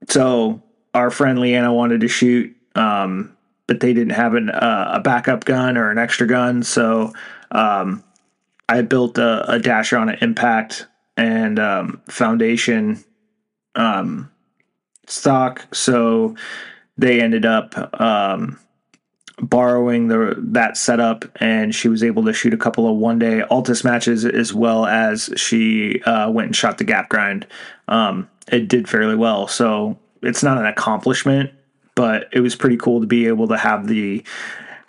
so 0.08 0.62
our 0.94 1.10
friend 1.10 1.40
Leanna 1.40 1.74
wanted 1.74 2.02
to 2.02 2.08
shoot, 2.08 2.56
um, 2.76 3.36
but 3.68 3.80
they 3.80 3.94
didn't 3.94 4.14
have 4.14 4.34
an, 4.34 4.50
uh, 4.50 4.92
a 4.94 5.00
backup 5.00 5.46
gun 5.46 5.78
or 5.78 5.92
an 5.92 5.98
extra 5.98 6.26
gun, 6.26 6.64
so 6.64 7.14
um, 7.52 8.04
I 8.70 8.84
built 8.84 9.18
a, 9.18 9.52
a 9.52 9.60
dasher 9.60 9.98
on 9.98 10.10
an 10.10 10.18
impact 10.22 10.86
and 11.18 11.58
um, 11.58 12.02
foundation 12.08 13.04
um, 13.74 14.32
stock, 15.08 15.74
so 15.74 16.36
they 16.96 17.20
ended 17.20 17.48
up 17.48 18.00
um, 18.00 18.60
borrowing 19.40 20.08
the 20.08 20.36
that 20.38 20.78
setup, 20.78 21.26
and 21.42 21.74
she 21.74 21.90
was 21.90 22.04
able 22.04 22.24
to 22.26 22.32
shoot 22.32 22.54
a 22.54 22.58
couple 22.58 22.88
of 22.88 22.98
one 22.98 23.18
day 23.18 23.42
Altus 23.50 23.84
matches 23.84 24.24
as 24.24 24.54
well 24.54 24.86
as 24.86 25.32
she 25.36 26.02
uh, 26.04 26.30
went 26.30 26.46
and 26.46 26.56
shot 26.56 26.78
the 26.78 26.84
gap 26.84 27.10
grind. 27.10 27.48
Um, 27.88 28.30
it 28.52 28.68
did 28.68 28.88
fairly 28.88 29.16
well, 29.16 29.48
so 29.48 29.98
it's 30.22 30.44
not 30.44 30.60
an 30.60 30.68
accomplishment, 30.68 31.52
but 31.96 32.30
it 32.32 32.42
was 32.42 32.56
pretty 32.56 32.78
cool 32.78 33.02
to 33.02 33.08
be 33.08 33.26
able 33.26 33.48
to 33.48 33.58
have 33.58 33.88
the 33.88 34.24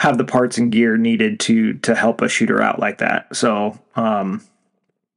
have 0.01 0.17
the 0.17 0.25
parts 0.25 0.57
and 0.57 0.73
gear 0.73 0.97
needed 0.97 1.39
to 1.39 1.75
to 1.75 1.95
help 1.95 2.23
a 2.23 2.29
shooter 2.29 2.63
out 2.63 2.79
like 2.79 2.97
that. 2.99 3.37
So 3.37 3.79
um, 3.97 4.43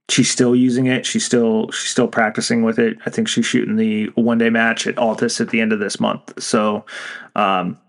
she's 0.09 0.29
still 0.29 0.53
using 0.53 0.87
it. 0.87 1.05
She's 1.05 1.25
still 1.25 1.71
she's 1.71 1.89
still 1.89 2.09
practicing 2.09 2.63
with 2.63 2.77
it. 2.79 2.97
I 3.05 3.09
think 3.09 3.29
she's 3.29 3.45
shooting 3.45 3.77
the 3.77 4.07
one 4.15 4.39
day 4.39 4.49
match 4.49 4.85
at 4.85 4.95
Altus 4.95 5.39
at 5.39 5.51
the 5.51 5.61
end 5.61 5.71
of 5.71 5.79
this 5.79 6.01
month. 6.01 6.33
So 6.43 6.85
um, 7.37 7.79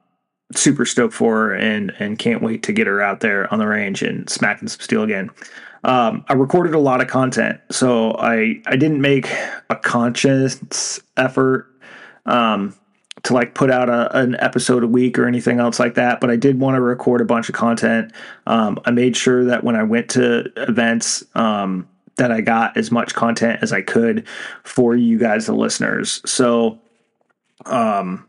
super 0.54 0.84
stoked 0.84 1.14
for 1.14 1.48
her 1.48 1.54
and 1.56 1.92
and 1.98 2.16
can't 2.16 2.42
wait 2.42 2.62
to 2.62 2.72
get 2.72 2.86
her 2.86 3.02
out 3.02 3.18
there 3.18 3.52
on 3.52 3.58
the 3.58 3.66
range 3.66 4.00
and 4.00 4.30
smacking 4.30 4.68
some 4.68 4.80
steel 4.80 5.02
again. 5.02 5.30
Um, 5.82 6.24
I 6.28 6.34
recorded 6.34 6.76
a 6.76 6.78
lot 6.78 7.00
of 7.00 7.08
content, 7.08 7.60
so 7.72 8.12
I 8.20 8.62
I 8.66 8.76
didn't 8.76 9.00
make 9.00 9.28
a 9.68 9.74
conscious 9.74 11.00
effort 11.16 11.66
um, 12.24 12.72
to 13.24 13.34
like 13.34 13.54
put 13.54 13.70
out 13.70 13.88
a, 13.88 14.16
an 14.16 14.36
episode 14.38 14.84
a 14.84 14.86
week 14.86 15.18
or 15.18 15.26
anything 15.26 15.58
else 15.58 15.78
like 15.78 15.94
that. 15.94 16.20
But 16.20 16.30
I 16.30 16.36
did 16.36 16.60
want 16.60 16.76
to 16.76 16.80
record 16.80 17.20
a 17.20 17.24
bunch 17.24 17.48
of 17.48 17.54
content. 17.54 18.12
Um, 18.46 18.78
I 18.84 18.90
made 18.90 19.16
sure 19.16 19.44
that 19.44 19.64
when 19.64 19.76
I 19.76 19.82
went 19.82 20.10
to 20.10 20.52
events, 20.56 21.24
um, 21.34 21.88
that 22.16 22.30
I 22.30 22.42
got 22.42 22.76
as 22.76 22.90
much 22.90 23.14
content 23.14 23.58
as 23.62 23.72
I 23.72 23.82
could 23.82 24.26
for 24.62 24.94
you 24.94 25.18
guys, 25.18 25.46
the 25.46 25.54
listeners. 25.54 26.20
So, 26.24 26.78
um, 27.66 28.26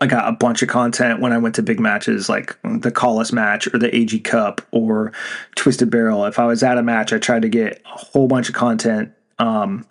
I 0.00 0.06
got 0.06 0.28
a 0.28 0.32
bunch 0.32 0.62
of 0.62 0.68
content 0.68 1.20
when 1.20 1.32
I 1.32 1.38
went 1.38 1.54
to 1.54 1.62
big 1.62 1.80
matches 1.80 2.28
like 2.28 2.56
the 2.62 2.90
Collis 2.90 3.32
match 3.32 3.66
or 3.72 3.78
the 3.78 3.94
AG 3.94 4.18
Cup 4.20 4.60
or 4.70 5.12
Twisted 5.54 5.90
Barrel. 5.90 6.26
If 6.26 6.38
I 6.38 6.44
was 6.44 6.62
at 6.62 6.76
a 6.76 6.82
match, 6.82 7.14
I 7.14 7.18
tried 7.18 7.42
to 7.42 7.48
get 7.48 7.80
a 7.86 7.98
whole 7.98 8.28
bunch 8.28 8.50
of 8.50 8.54
content 8.54 9.12
um, 9.38 9.86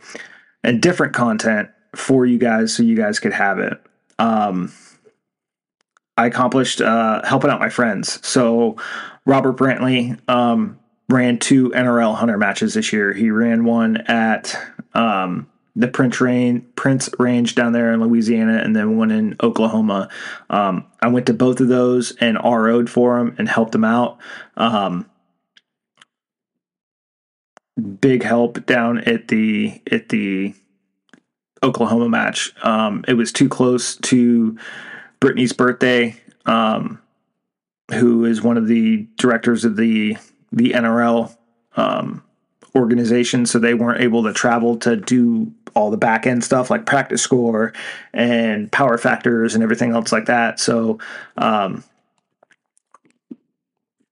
and 0.63 0.82
different 0.82 1.13
content 1.13 1.70
for 1.96 2.26
you 2.26 2.38
guys 2.38 2.76
so 2.76 2.84
you 2.84 2.96
guys 2.96 3.20
could 3.20 3.34
have 3.34 3.58
it. 3.58 3.82
Um, 4.19 4.71
I 6.17 6.28
accomplished 6.28 6.82
uh, 6.82 7.25
helping 7.25 7.49
out 7.49 7.60
my 7.60 7.69
friends. 7.69 8.25
So 8.25 8.78
Robert 9.25 9.58
Brantley 9.58 10.17
um, 10.30 10.80
ran 11.10 11.39
two 11.39 11.69
NRL 11.71 12.15
Hunter 12.15 12.38
matches 12.38 12.75
this 12.75 12.93
year. 12.93 13.13
He 13.13 13.32
ran 13.32 13.65
one 13.65 13.97
at 13.97 14.58
um, 14.93 15.47
the 15.75 15.89
Prince 15.89 16.21
Range, 16.21 16.63
Prince 16.75 17.10
Range 17.19 17.54
down 17.54 17.73
there 17.73 17.91
in 17.91 18.01
Louisiana, 18.01 18.62
and 18.63 18.75
then 18.75 18.97
one 18.97 19.12
in 19.12 19.36
Oklahoma. 19.43 20.10
Um, 20.49 20.86
I 21.01 21.08
went 21.08 21.25
to 21.25 21.34
both 21.34 21.60
of 21.60 21.67
those 21.67 22.15
and 22.17 22.38
RO'd 22.41 22.89
for 22.89 23.19
him 23.19 23.36
and 23.38 23.49
helped 23.49 23.75
him 23.75 23.84
out. 23.84 24.17
Um, 24.56 25.10
big 27.99 28.23
help 28.23 28.65
down 28.65 28.99
at 28.99 29.28
the 29.28 29.82
at 29.91 30.10
the 30.10 30.54
Oklahoma 31.65 32.08
match. 32.08 32.54
Um, 32.63 33.04
it 33.08 33.13
was 33.13 33.32
too 33.32 33.49
close 33.49 33.95
to 33.97 34.58
Brittany's 35.19 35.51
birthday, 35.51 36.15
um, 36.45 37.01
who 37.91 38.25
is 38.25 38.41
one 38.41 38.58
of 38.58 38.67
the 38.67 39.08
directors 39.17 39.65
of 39.65 39.75
the 39.75 40.15
the 40.51 40.71
NRL 40.71 41.36
um, 41.75 42.23
organization, 42.75 43.45
so 43.45 43.60
they 43.60 43.73
weren't 43.73 44.01
able 44.01 44.23
to 44.23 44.32
travel 44.32 44.78
to 44.78 44.95
do 44.95 45.51
all 45.73 45.91
the 45.91 45.97
back 45.97 46.25
end 46.25 46.43
stuff 46.43 46.69
like 46.69 46.86
PractiScore 46.86 47.75
and 48.13 48.71
power 48.71 48.97
factors 48.97 49.56
and 49.56 49.63
everything 49.63 49.91
else 49.91 50.12
like 50.12 50.25
that. 50.25 50.60
So, 50.60 50.99
um, 51.38 51.84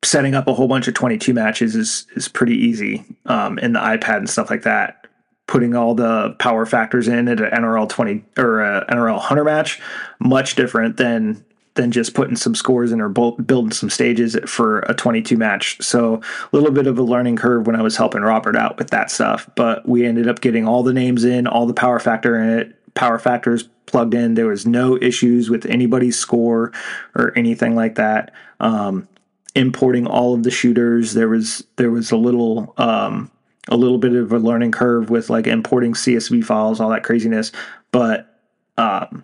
setting 0.04 0.36
up 0.36 0.48
a 0.48 0.54
whole 0.54 0.68
bunch 0.68 0.88
of 0.88 0.94
22 0.94 1.34
matches 1.34 1.76
is 1.76 2.08
is 2.16 2.28
pretty 2.28 2.56
easy 2.56 3.06
um, 3.28 3.60
in 3.60 3.74
the 3.74 3.80
iPad 3.80 4.18
and 4.18 4.30
stuff 4.30 4.50
like 4.50 4.64
that. 4.64 5.03
Putting 5.48 5.76
all 5.76 5.94
the 5.94 6.36
power 6.40 6.66
factors 6.66 7.08
in 7.08 7.28
at 7.28 7.40
an 7.40 7.64
NRL 7.64 7.90
20 7.90 8.24
or 8.38 8.86
NRL 8.90 9.20
Hunter 9.20 9.44
match, 9.44 9.82
much 10.20 10.56
different 10.56 10.98
than 10.98 11.44
than 11.76 11.92
just 11.92 12.14
putting 12.14 12.36
some 12.36 12.54
scores 12.54 12.92
in 12.92 13.02
or 13.02 13.10
building 13.10 13.72
some 13.72 13.90
stages 13.90 14.38
for 14.46 14.80
a 14.82 14.94
22 14.94 15.38
match. 15.38 15.82
So 15.82 16.16
a 16.16 16.56
little 16.56 16.72
bit 16.72 16.88
of 16.88 17.00
a 17.00 17.04
learning 17.04 17.38
curve 17.38 17.66
when 17.66 17.76
I 17.76 17.82
was 17.82 17.98
helping 17.98 18.22
Robert 18.22 18.56
out 18.56 18.78
with 18.78 18.92
that 18.92 19.10
stuff. 19.10 19.50
But 19.56 19.88
we 19.88 20.06
ended 20.06 20.28
up 20.28 20.42
getting 20.42 20.68
all 20.68 20.84
the 20.84 20.94
names 20.94 21.24
in, 21.24 21.48
all 21.48 21.66
the 21.66 21.74
power 21.74 22.00
factor 22.00 22.38
in 22.38 22.60
it, 22.60 22.94
power 22.94 23.18
factors 23.18 23.68
plugged 23.86 24.14
in. 24.14 24.36
There 24.36 24.48
was 24.48 24.66
no 24.66 24.98
issues 24.98 25.50
with 25.50 25.66
anybody's 25.66 26.18
score 26.18 26.72
or 27.16 27.34
anything 27.36 27.76
like 27.76 27.96
that. 27.96 28.32
Um, 28.60 29.08
importing 29.56 30.08
all 30.08 30.34
of 30.34 30.44
the 30.44 30.52
shooters, 30.52 31.14
there 31.14 31.30
was 31.30 31.64
there 31.76 31.92
was 31.92 32.12
a 32.12 32.18
little 32.18 32.74
um, 32.78 33.32
a 33.70 33.78
little 33.78 33.98
bit 33.98 34.14
of 34.14 34.32
a 34.32 34.40
learning 34.40 34.72
curve 34.72 35.10
with 35.10 35.30
like 35.30 35.48
importing 35.48 35.94
CSV 35.94 36.44
files, 36.44 36.80
all 36.80 36.90
that 36.90 37.04
craziness. 37.04 37.52
But 37.92 38.40
um, 38.78 39.24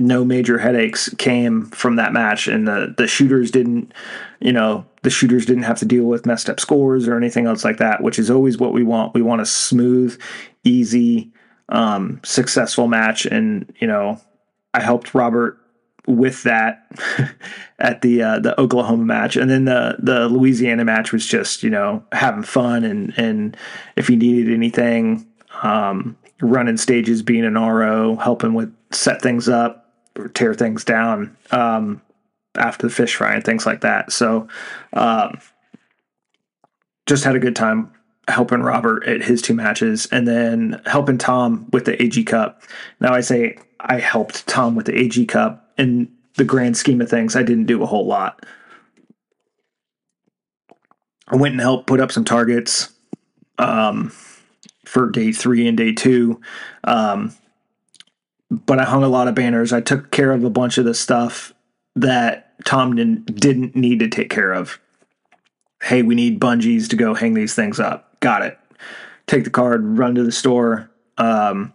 no 0.00 0.24
major 0.24 0.58
headaches 0.58 1.14
came 1.18 1.66
from 1.66 1.96
that 1.96 2.12
match 2.12 2.48
and 2.48 2.66
the 2.66 2.94
the 2.96 3.06
shooters 3.06 3.50
didn't 3.50 3.92
you 4.40 4.50
know 4.50 4.84
the 5.02 5.10
shooters 5.10 5.44
didn't 5.44 5.64
have 5.64 5.78
to 5.78 5.84
deal 5.84 6.04
with 6.04 6.24
messed 6.24 6.48
up 6.48 6.58
scores 6.58 7.06
or 7.06 7.16
anything 7.16 7.46
else 7.46 7.64
like 7.64 7.76
that 7.76 8.02
which 8.02 8.18
is 8.18 8.30
always 8.30 8.56
what 8.56 8.72
we 8.72 8.82
want 8.82 9.12
we 9.14 9.20
want 9.20 9.42
a 9.42 9.46
smooth 9.46 10.18
easy 10.64 11.30
um, 11.68 12.18
successful 12.24 12.88
match 12.88 13.26
and 13.26 13.72
you 13.78 13.86
know 13.86 14.18
i 14.72 14.80
helped 14.80 15.14
robert 15.14 15.59
with 16.10 16.42
that 16.42 16.86
at 17.78 18.02
the 18.02 18.22
uh, 18.22 18.38
the 18.38 18.58
Oklahoma 18.60 19.04
match, 19.04 19.36
and 19.36 19.50
then 19.50 19.64
the 19.64 19.96
the 19.98 20.28
Louisiana 20.28 20.84
match 20.84 21.12
was 21.12 21.26
just 21.26 21.62
you 21.62 21.70
know 21.70 22.04
having 22.12 22.42
fun 22.42 22.84
and 22.84 23.14
and 23.16 23.56
if 23.96 24.08
he 24.08 24.16
needed 24.16 24.52
anything, 24.52 25.26
um, 25.62 26.16
running 26.40 26.76
stages, 26.76 27.22
being 27.22 27.44
an 27.44 27.54
RO, 27.54 28.16
helping 28.16 28.54
with 28.54 28.74
set 28.90 29.22
things 29.22 29.48
up, 29.48 29.92
or 30.18 30.28
tear 30.28 30.54
things 30.54 30.84
down 30.84 31.36
um, 31.50 32.00
after 32.56 32.86
the 32.86 32.92
fish 32.92 33.14
fry 33.14 33.34
and 33.34 33.44
things 33.44 33.66
like 33.66 33.80
that. 33.82 34.12
So, 34.12 34.48
um, 34.92 35.38
just 37.06 37.24
had 37.24 37.36
a 37.36 37.40
good 37.40 37.56
time 37.56 37.92
helping 38.28 38.62
Robert 38.62 39.04
at 39.06 39.22
his 39.22 39.42
two 39.42 39.54
matches, 39.54 40.06
and 40.12 40.26
then 40.26 40.80
helping 40.86 41.18
Tom 41.18 41.68
with 41.72 41.84
the 41.84 42.00
AG 42.02 42.22
Cup. 42.24 42.62
Now 43.00 43.12
I 43.12 43.20
say 43.20 43.58
I 43.80 43.98
helped 43.98 44.46
Tom 44.46 44.74
with 44.74 44.86
the 44.86 44.98
AG 44.98 45.24
Cup. 45.26 45.69
In 45.80 46.12
the 46.36 46.44
grand 46.44 46.76
scheme 46.76 47.00
of 47.00 47.08
things, 47.08 47.34
I 47.34 47.42
didn't 47.42 47.64
do 47.64 47.82
a 47.82 47.86
whole 47.86 48.06
lot. 48.06 48.44
I 51.26 51.36
went 51.36 51.52
and 51.52 51.60
helped 51.60 51.86
put 51.86 52.00
up 52.00 52.12
some 52.12 52.24
targets 52.24 52.92
um, 53.56 54.12
for 54.84 55.08
day 55.08 55.32
three 55.32 55.66
and 55.66 55.78
day 55.78 55.92
two. 55.92 56.40
Um, 56.84 57.34
but 58.50 58.78
I 58.78 58.84
hung 58.84 59.04
a 59.04 59.08
lot 59.08 59.26
of 59.26 59.34
banners. 59.34 59.72
I 59.72 59.80
took 59.80 60.10
care 60.10 60.32
of 60.32 60.44
a 60.44 60.50
bunch 60.50 60.76
of 60.76 60.84
the 60.84 60.92
stuff 60.92 61.54
that 61.96 62.52
Tom 62.66 62.94
didn't 62.94 63.74
need 63.74 64.00
to 64.00 64.08
take 64.08 64.28
care 64.28 64.52
of. 64.52 64.78
Hey, 65.82 66.02
we 66.02 66.14
need 66.14 66.40
bungees 66.40 66.88
to 66.90 66.96
go 66.96 67.14
hang 67.14 67.32
these 67.32 67.54
things 67.54 67.80
up. 67.80 68.20
Got 68.20 68.42
it. 68.42 68.58
Take 69.26 69.44
the 69.44 69.50
card, 69.50 69.96
run 69.96 70.14
to 70.16 70.24
the 70.24 70.32
store, 70.32 70.90
um, 71.16 71.72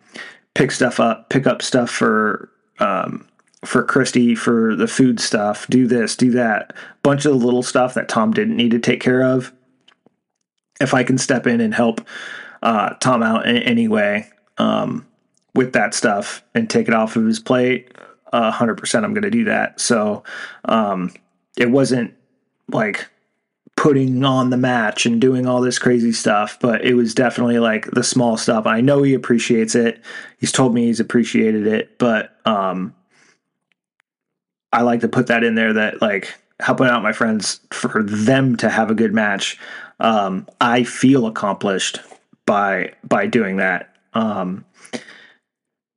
pick 0.53 0.71
stuff 0.71 0.99
up, 0.99 1.29
pick 1.29 1.47
up 1.47 1.63
stuff 1.63 1.89
for 1.89 2.51
um, 2.79 3.27
for 3.65 3.83
Christy 3.83 4.35
for 4.35 4.75
the 4.75 4.87
food 4.87 5.19
stuff. 5.19 5.67
Do 5.67 5.87
this, 5.87 6.15
do 6.15 6.31
that. 6.31 6.73
Bunch 7.03 7.25
of 7.25 7.35
little 7.43 7.63
stuff 7.63 7.93
that 7.95 8.09
Tom 8.09 8.31
didn't 8.31 8.57
need 8.57 8.71
to 8.71 8.79
take 8.79 9.01
care 9.01 9.23
of. 9.23 9.53
If 10.79 10.93
I 10.93 11.03
can 11.03 11.17
step 11.17 11.47
in 11.47 11.61
and 11.61 11.73
help 11.73 12.05
uh, 12.61 12.95
Tom 12.95 13.23
out 13.23 13.47
in 13.47 13.57
any 13.57 13.87
way, 13.87 14.27
um, 14.57 15.05
with 15.55 15.73
that 15.73 15.93
stuff 15.93 16.43
and 16.53 16.69
take 16.69 16.87
it 16.87 16.93
off 16.93 17.15
of 17.15 17.25
his 17.25 17.39
plate, 17.39 17.91
uh, 18.33 18.51
100% 18.51 19.03
I'm 19.03 19.13
going 19.13 19.23
to 19.23 19.31
do 19.31 19.45
that. 19.45 19.79
So 19.79 20.23
um, 20.65 21.11
it 21.57 21.71
wasn't 21.71 22.13
like 22.71 23.09
putting 23.77 24.23
on 24.23 24.49
the 24.49 24.57
match 24.57 25.05
and 25.05 25.19
doing 25.19 25.47
all 25.47 25.61
this 25.61 25.79
crazy 25.79 26.11
stuff, 26.11 26.57
but 26.59 26.83
it 26.83 26.93
was 26.93 27.13
definitely 27.13 27.59
like 27.59 27.89
the 27.91 28.03
small 28.03 28.37
stuff. 28.37 28.65
I 28.65 28.81
know 28.81 29.03
he 29.03 29.13
appreciates 29.13 29.75
it. 29.75 30.01
He's 30.37 30.51
told 30.51 30.73
me 30.73 30.85
he's 30.85 30.99
appreciated 30.99 31.67
it, 31.67 31.97
but 31.97 32.37
um, 32.45 32.93
I 34.75 34.81
like 34.81 34.99
to 35.01 35.07
put 35.07 35.27
that 35.27 35.43
in 35.43 35.55
there 35.55 35.71
that 35.73 36.01
like 36.01 36.35
helping 36.59 36.87
out 36.87 37.01
my 37.01 37.13
friends 37.13 37.61
for 37.71 38.03
them 38.03 38.57
to 38.57 38.69
have 38.69 38.91
a 38.91 38.95
good 38.95 39.13
match. 39.13 39.57
Um, 40.01 40.47
I 40.59 40.83
feel 40.83 41.27
accomplished 41.27 41.99
by 42.45 42.93
by 43.03 43.27
doing 43.27 43.57
that. 43.57 43.95
Um, 44.13 44.65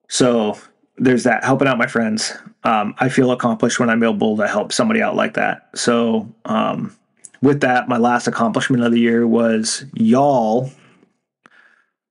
so 0.08 0.58
there's 0.96 1.24
that 1.24 1.44
helping 1.44 1.66
out 1.66 1.76
my 1.76 1.88
friends. 1.88 2.33
Um, 2.62 2.94
I 2.98 3.08
feel 3.08 3.33
accomplished 3.33 3.81
when 3.81 3.90
I'm 3.90 4.02
able 4.02 4.37
to 4.37 4.46
help 4.46 4.72
somebody 4.72 5.02
out 5.02 5.16
like 5.16 5.35
that. 5.35 5.68
So 5.74 6.33
um, 6.44 6.96
with 7.42 7.60
that, 7.60 7.88
my 7.88 7.98
last 7.98 8.29
accomplishment 8.29 8.85
of 8.85 8.92
the 8.92 9.00
year 9.00 9.26
was 9.26 9.85
y'all 9.94 10.70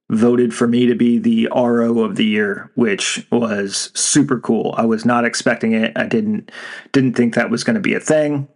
voted 0.09 0.53
for 0.53 0.67
me 0.67 0.85
to 0.85 0.95
be 0.95 1.19
the 1.19 1.49
RO 1.53 1.99
of 1.99 2.15
the 2.15 2.25
year, 2.25 2.71
which 2.75 3.27
was 3.31 3.91
super 3.93 4.39
cool. 4.39 4.73
I 4.77 4.85
was 4.85 5.05
not 5.05 5.25
expecting 5.25 5.73
it. 5.73 5.91
I 5.95 6.05
didn't 6.05 6.51
didn't 6.91 7.13
think 7.13 7.35
that 7.35 7.49
was 7.49 7.63
going 7.63 7.75
to 7.75 7.81
be 7.81 7.93
a 7.93 7.99
thing. 7.99 8.47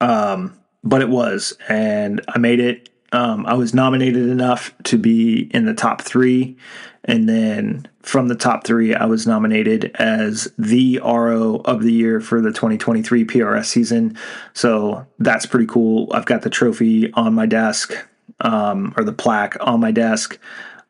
Um, 0.00 0.58
but 0.82 1.02
it 1.02 1.10
was, 1.10 1.56
and 1.68 2.20
I 2.28 2.38
made 2.38 2.60
it. 2.60 2.88
Um, 3.12 3.44
I 3.44 3.54
was 3.54 3.74
nominated 3.74 4.28
enough 4.28 4.72
to 4.84 4.96
be 4.96 5.50
in 5.52 5.66
the 5.66 5.74
top 5.74 6.00
three 6.00 6.56
and 7.04 7.28
then 7.28 7.88
from 8.02 8.28
the 8.28 8.34
top 8.34 8.64
three, 8.64 8.94
I 8.94 9.06
was 9.06 9.26
nominated 9.26 9.90
as 9.96 10.52
the 10.58 11.00
RO 11.02 11.56
of 11.64 11.82
the 11.82 11.92
year 11.92 12.20
for 12.20 12.40
the 12.40 12.52
2023 12.52 13.24
PRS 13.24 13.66
season. 13.66 14.16
So 14.52 15.06
that's 15.18 15.46
pretty 15.46 15.66
cool. 15.66 16.08
I've 16.12 16.26
got 16.26 16.42
the 16.42 16.50
trophy 16.50 17.12
on 17.14 17.34
my 17.34 17.46
desk, 17.46 17.94
um, 18.40 18.94
or 18.96 19.04
the 19.04 19.12
plaque 19.12 19.56
on 19.60 19.80
my 19.80 19.90
desk, 19.90 20.38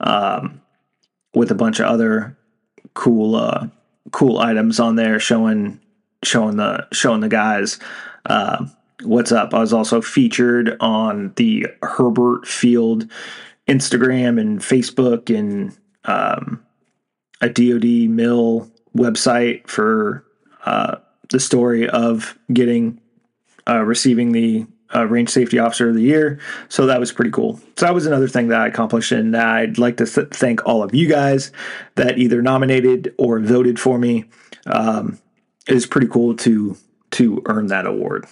um, 0.01 0.61
with 1.35 1.51
a 1.51 1.55
bunch 1.55 1.81
of 1.81 1.87
other 1.87 2.37
cool, 2.95 3.37
uh, 3.37 3.67
cool 4.13 4.39
items 4.39 4.81
on 4.81 4.97
there 4.97 5.21
showing 5.21 5.81
showing 6.23 6.57
the 6.57 6.87
showing 6.93 7.21
the 7.21 7.29
guys 7.29 7.79
uh, 8.27 8.67
what's 9.03 9.33
up. 9.33 9.55
I 9.55 9.61
was 9.61 9.73
also 9.73 10.01
featured 10.01 10.77
on 10.81 11.33
the 11.37 11.67
Hurlburt 11.83 12.47
Field 12.47 13.07
Instagram 13.69 14.41
and 14.41 14.61
Facebook 14.61 15.35
and 15.35 15.77
um, 16.05 16.65
a 17.41 17.49
DoD 17.49 18.11
mill 18.11 18.71
website 18.97 19.69
for 19.69 20.25
uh, 20.65 20.97
the 21.31 21.41
story 21.41 21.89
of 21.89 22.39
getting 22.53 23.01
uh, 23.69 23.81
receiving 23.81 24.33
the 24.33 24.67
uh, 24.95 25.07
range 25.07 25.31
safety 25.31 25.59
officer 25.59 25.89
of 25.89 25.95
the 25.95 26.03
year. 26.03 26.39
So 26.69 26.87
that 26.87 27.01
was 27.01 27.13
pretty 27.13 27.31
cool. 27.31 27.61
So 27.77 27.87
that 27.87 27.95
was 27.95 28.07
another 28.07 28.29
thing 28.29 28.49
that 28.49 28.61
I 28.61 28.67
accomplished, 28.67 29.13
and 29.13 29.37
I'd 29.37 29.79
like 29.79 29.97
to 29.99 30.07
th- 30.07 30.29
thank 30.31 30.67
all 30.67 30.83
of 30.83 30.95
you 30.95 31.09
guys 31.09 31.53
that 31.95 32.19
either 32.19 32.43
nominated 32.43 33.15
or 33.19 33.41
voted 33.41 33.79
for 33.79 33.99
me. 33.99 34.25
Um, 34.67 35.19
pretty 35.89 36.09
cool 36.09 36.35
to 36.37 36.77
to 37.13 37.43
earn 37.47 37.69
that 37.69 37.87
award. 37.87 38.27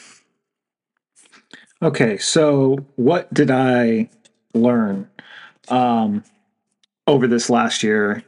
Okay, 1.80 2.18
so 2.18 2.78
what 2.96 3.32
did 3.32 3.50
I 3.50 4.10
learn 4.52 5.08
um, 5.68 6.24
over 7.06 7.26
this 7.26 7.48
last 7.48 7.82
year 7.82 8.24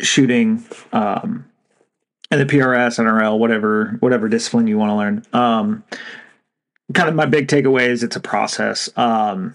shooting 0.00 0.64
um, 0.92 1.46
in 2.30 2.38
the 2.38 2.44
PRS, 2.44 2.98
NRL, 2.98 3.38
whatever 3.38 3.96
whatever 4.00 4.28
discipline 4.28 4.66
you 4.66 4.78
want 4.78 4.90
to 4.90 4.96
learn? 4.96 5.24
Um, 5.32 5.84
kind 6.94 7.08
of 7.08 7.14
my 7.14 7.26
big 7.26 7.48
takeaway 7.48 7.88
is 7.88 8.02
it's 8.02 8.16
a 8.16 8.20
process. 8.20 8.90
Um, 8.96 9.54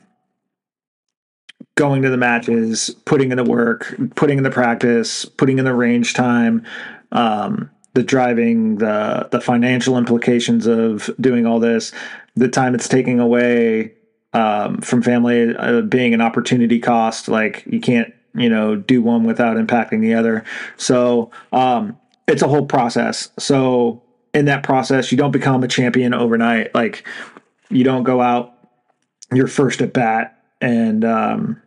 going 1.76 2.02
to 2.02 2.10
the 2.10 2.18
matches, 2.18 2.90
putting 3.06 3.32
in 3.32 3.38
the 3.38 3.44
work, 3.44 3.94
putting 4.16 4.38
in 4.38 4.44
the 4.44 4.52
practice, 4.52 5.26
putting 5.26 5.60
in 5.60 5.66
the 5.66 5.74
range 5.74 6.14
time, 6.14 6.66
um, 7.12 7.70
the 7.94 8.04
driving, 8.04 8.78
the 8.78 9.28
the 9.32 9.42
financial 9.42 9.98
implications 9.98 10.68
of 10.68 11.10
doing 11.20 11.46
all 11.46 11.60
this, 11.60 11.92
the 12.36 12.48
time 12.48 12.76
it's 12.76 12.88
taking 12.88 13.20
away 13.20 13.94
um, 14.34 14.82
from 14.82 15.02
family 15.02 15.56
uh, 15.56 15.82
being 15.82 16.14
an 16.14 16.22
opportunity 16.22 16.80
cost. 16.80 17.28
Like 17.28 17.64
you 17.66 17.80
can't, 17.80 18.14
you 18.34 18.50
know, 18.50 18.76
do 18.76 19.02
one 19.02 19.24
without 19.24 19.58
impacting 19.58 20.02
the 20.02 20.14
other. 20.14 20.44
So 20.78 21.32
um, 21.52 21.98
it's 22.28 22.42
a 22.42 22.48
whole 22.48 22.66
process. 22.66 23.30
So 23.40 24.02
in 24.36 24.46
that 24.46 24.64
process, 24.64 25.12
you 25.12 25.18
don't 25.18 25.32
become 25.32 25.64
a 25.64 25.68
champion 25.68 26.14
overnight. 26.14 26.76
Like 26.76 27.08
you 27.70 27.84
don't 27.84 28.04
go 28.04 28.22
out 28.22 28.54
your 29.34 29.48
first 29.48 29.82
at 29.82 29.94
bat 29.94 30.44
and 30.62 31.04
um, 31.06 31.62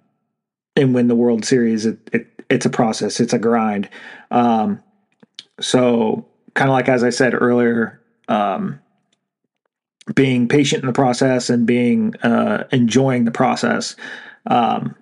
and 0.76 0.94
win 0.94 1.08
the 1.08 1.16
World 1.16 1.44
Series. 1.44 1.86
It, 1.86 1.98
it 2.12 2.44
it's 2.50 2.66
a 2.66 2.70
process. 2.70 3.20
It's 3.20 3.32
a 3.32 3.38
grind. 3.38 3.88
Um, 4.30 4.82
so 5.60 6.26
kind 6.54 6.70
of 6.70 6.74
like 6.74 6.88
as 6.90 7.02
I 7.02 7.10
said 7.10 7.34
earlier, 7.34 8.00
um, 8.28 8.78
being 10.14 10.46
patient 10.46 10.82
in 10.82 10.86
the 10.86 10.92
process 10.92 11.48
and 11.48 11.66
being 11.66 12.14
uh, 12.16 12.64
enjoying 12.70 13.24
the 13.24 13.30
process. 13.30 13.96
Um, 14.46 14.94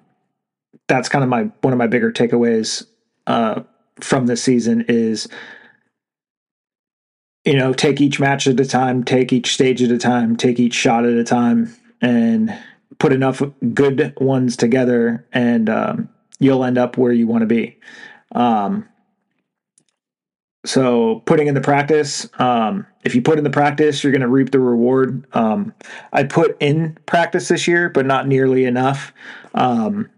that's 0.86 1.08
kind 1.08 1.24
of 1.24 1.28
my 1.28 1.50
one 1.62 1.72
of 1.72 1.78
my 1.78 1.88
bigger 1.88 2.12
takeaways 2.12 2.86
uh, 3.26 3.62
from 4.00 4.26
this 4.26 4.40
season 4.40 4.84
is 4.88 5.26
you 7.47 7.57
know 7.57 7.72
take 7.72 8.01
each 8.01 8.20
match 8.20 8.47
at 8.47 8.61
a 8.61 8.66
time, 8.66 9.05
take 9.05 9.32
each 9.32 9.55
stage 9.55 9.82
at 9.82 9.90
a 9.90 9.99
time, 9.99 10.36
take 10.36 10.59
each 10.59 10.74
shot 10.74 11.07
at 11.07 11.14
a 11.14 11.24
time, 11.24 11.74
and 12.03 12.53
put 12.99 13.12
enough 13.12 13.40
good 13.72 14.12
ones 14.20 14.57
together, 14.57 15.24
and 15.32 15.70
um, 15.70 16.09
you'll 16.40 16.64
end 16.64 16.76
up 16.76 16.99
where 16.99 17.12
you 17.12 17.26
want 17.26 17.42
to 17.42 17.47
be. 17.47 17.78
Um, 18.32 18.88
so 20.64 21.22
putting 21.26 21.47
in 21.47 21.55
the 21.55 21.61
practice, 21.61 22.28
um, 22.40 22.84
if 23.05 23.14
you 23.14 23.22
put 23.22 23.38
in 23.38 23.44
the 23.44 23.51
practice, 23.51 24.03
you're 24.03 24.11
going 24.11 24.20
to 24.22 24.28
reap 24.28 24.51
the 24.51 24.59
reward. 24.59 25.24
Um, 25.32 25.72
I 26.12 26.24
put 26.24 26.57
in 26.59 26.99
practice 27.07 27.47
this 27.47 27.68
year, 27.68 27.88
but 27.88 28.05
not 28.05 28.26
nearly 28.26 28.64
enough. 28.64 29.12
Um, 29.55 30.11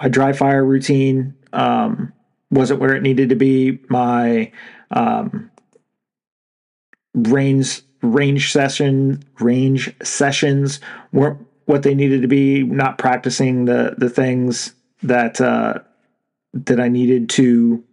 my 0.00 0.08
dry 0.08 0.32
fire 0.32 0.64
routine 0.64 1.34
um, 1.52 2.14
wasn't 2.50 2.80
where 2.80 2.94
it 2.94 3.02
needed 3.02 3.28
to 3.28 3.36
be. 3.36 3.78
My 3.90 4.50
um, 4.90 5.50
range 7.14 7.82
range 8.02 8.52
session 8.52 9.22
range 9.40 9.94
sessions 10.02 10.80
weren't 11.12 11.46
what 11.66 11.82
they 11.82 11.94
needed 11.94 12.22
to 12.22 12.28
be. 12.28 12.62
Not 12.62 12.98
practicing 12.98 13.64
the 13.64 13.94
the 13.96 14.10
things 14.10 14.74
that 15.02 15.40
uh, 15.40 15.80
that 16.52 16.80
I 16.80 16.88
needed 16.88 17.28
to 17.30 17.84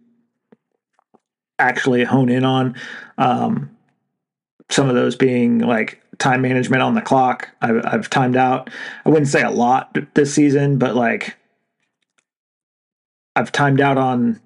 actually 1.58 2.04
hone 2.04 2.28
in 2.28 2.44
on. 2.44 2.76
Um, 3.16 3.70
some 4.70 4.88
of 4.88 4.94
those 4.94 5.16
being 5.16 5.60
like 5.60 6.00
time 6.18 6.42
management 6.42 6.82
on 6.82 6.94
the 6.94 7.00
clock. 7.00 7.48
I've, 7.62 7.84
I've 7.84 8.10
timed 8.10 8.36
out. 8.36 8.70
I 9.04 9.08
wouldn't 9.08 9.28
say 9.28 9.42
a 9.42 9.50
lot 9.50 9.96
this 10.14 10.34
season, 10.34 10.78
but 10.78 10.94
like 10.94 11.36
I've 13.34 13.52
timed 13.52 13.80
out 13.80 13.98
on 13.98 14.40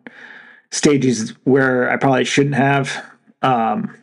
stages 0.71 1.31
where 1.45 1.91
I 1.91 1.97
probably 1.97 2.25
shouldn't 2.25 2.55
have. 2.55 3.05
Um, 3.43 3.97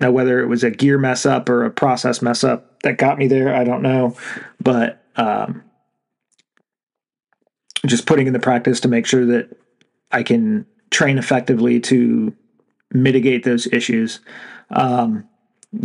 now, 0.00 0.10
whether 0.10 0.40
it 0.40 0.46
was 0.46 0.62
a 0.62 0.70
gear 0.70 0.98
mess 0.98 1.24
up 1.24 1.48
or 1.48 1.64
a 1.64 1.70
process 1.70 2.20
mess 2.20 2.44
up 2.44 2.82
that 2.82 2.98
got 2.98 3.18
me 3.18 3.26
there, 3.26 3.54
I 3.54 3.64
don't 3.64 3.82
know. 3.82 4.16
But 4.60 5.02
um, 5.16 5.62
just 7.86 8.06
putting 8.06 8.26
in 8.26 8.32
the 8.32 8.38
practice 8.38 8.80
to 8.80 8.88
make 8.88 9.06
sure 9.06 9.24
that 9.26 9.56
I 10.12 10.22
can 10.22 10.66
train 10.90 11.18
effectively 11.18 11.80
to 11.80 12.34
mitigate 12.92 13.44
those 13.44 13.66
issues. 13.72 14.20
Um, 14.70 15.26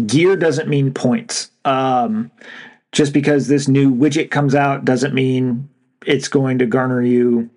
gear 0.05 0.35
doesn't 0.35 0.69
mean 0.69 0.93
points. 0.93 1.51
Um, 1.65 2.31
just 2.91 3.13
because 3.13 3.47
this 3.47 3.67
new 3.67 3.93
widget 3.93 4.31
comes 4.31 4.53
out 4.53 4.83
doesn't 4.83 5.13
mean 5.13 5.69
it's 6.05 6.27
going 6.27 6.59
to 6.59 6.65
garner 6.65 7.01
you, 7.01 7.49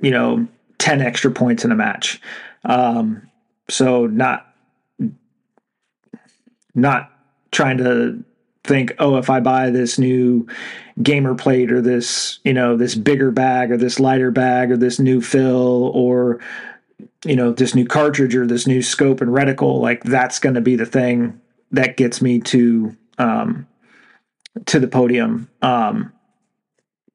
you 0.00 0.10
know, 0.10 0.48
10 0.78 1.00
extra 1.00 1.30
points 1.30 1.64
in 1.64 1.70
a 1.70 1.76
match. 1.76 2.20
Um, 2.64 3.30
so 3.68 4.06
not 4.06 4.53
not 6.74 7.10
trying 7.50 7.78
to 7.78 8.24
think, 8.64 8.94
oh, 8.98 9.16
if 9.16 9.30
I 9.30 9.40
buy 9.40 9.70
this 9.70 9.98
new 9.98 10.46
gamer 11.02 11.34
plate 11.34 11.70
or 11.70 11.80
this, 11.80 12.38
you 12.44 12.52
know, 12.52 12.76
this 12.76 12.94
bigger 12.94 13.30
bag 13.30 13.70
or 13.70 13.76
this 13.76 14.00
lighter 14.00 14.30
bag 14.30 14.70
or 14.70 14.76
this 14.76 14.98
new 14.98 15.20
fill 15.20 15.90
or 15.94 16.40
you 17.24 17.36
know 17.36 17.52
this 17.52 17.74
new 17.74 17.86
cartridge 17.86 18.36
or 18.36 18.46
this 18.46 18.66
new 18.66 18.82
scope 18.82 19.20
and 19.20 19.30
reticle 19.30 19.80
like 19.80 20.02
that's 20.04 20.38
going 20.38 20.54
to 20.54 20.60
be 20.60 20.76
the 20.76 20.86
thing 20.86 21.40
that 21.72 21.96
gets 21.96 22.20
me 22.22 22.40
to 22.40 22.96
um 23.18 23.66
to 24.66 24.78
the 24.78 24.88
podium. 24.88 25.48
Um 25.62 26.12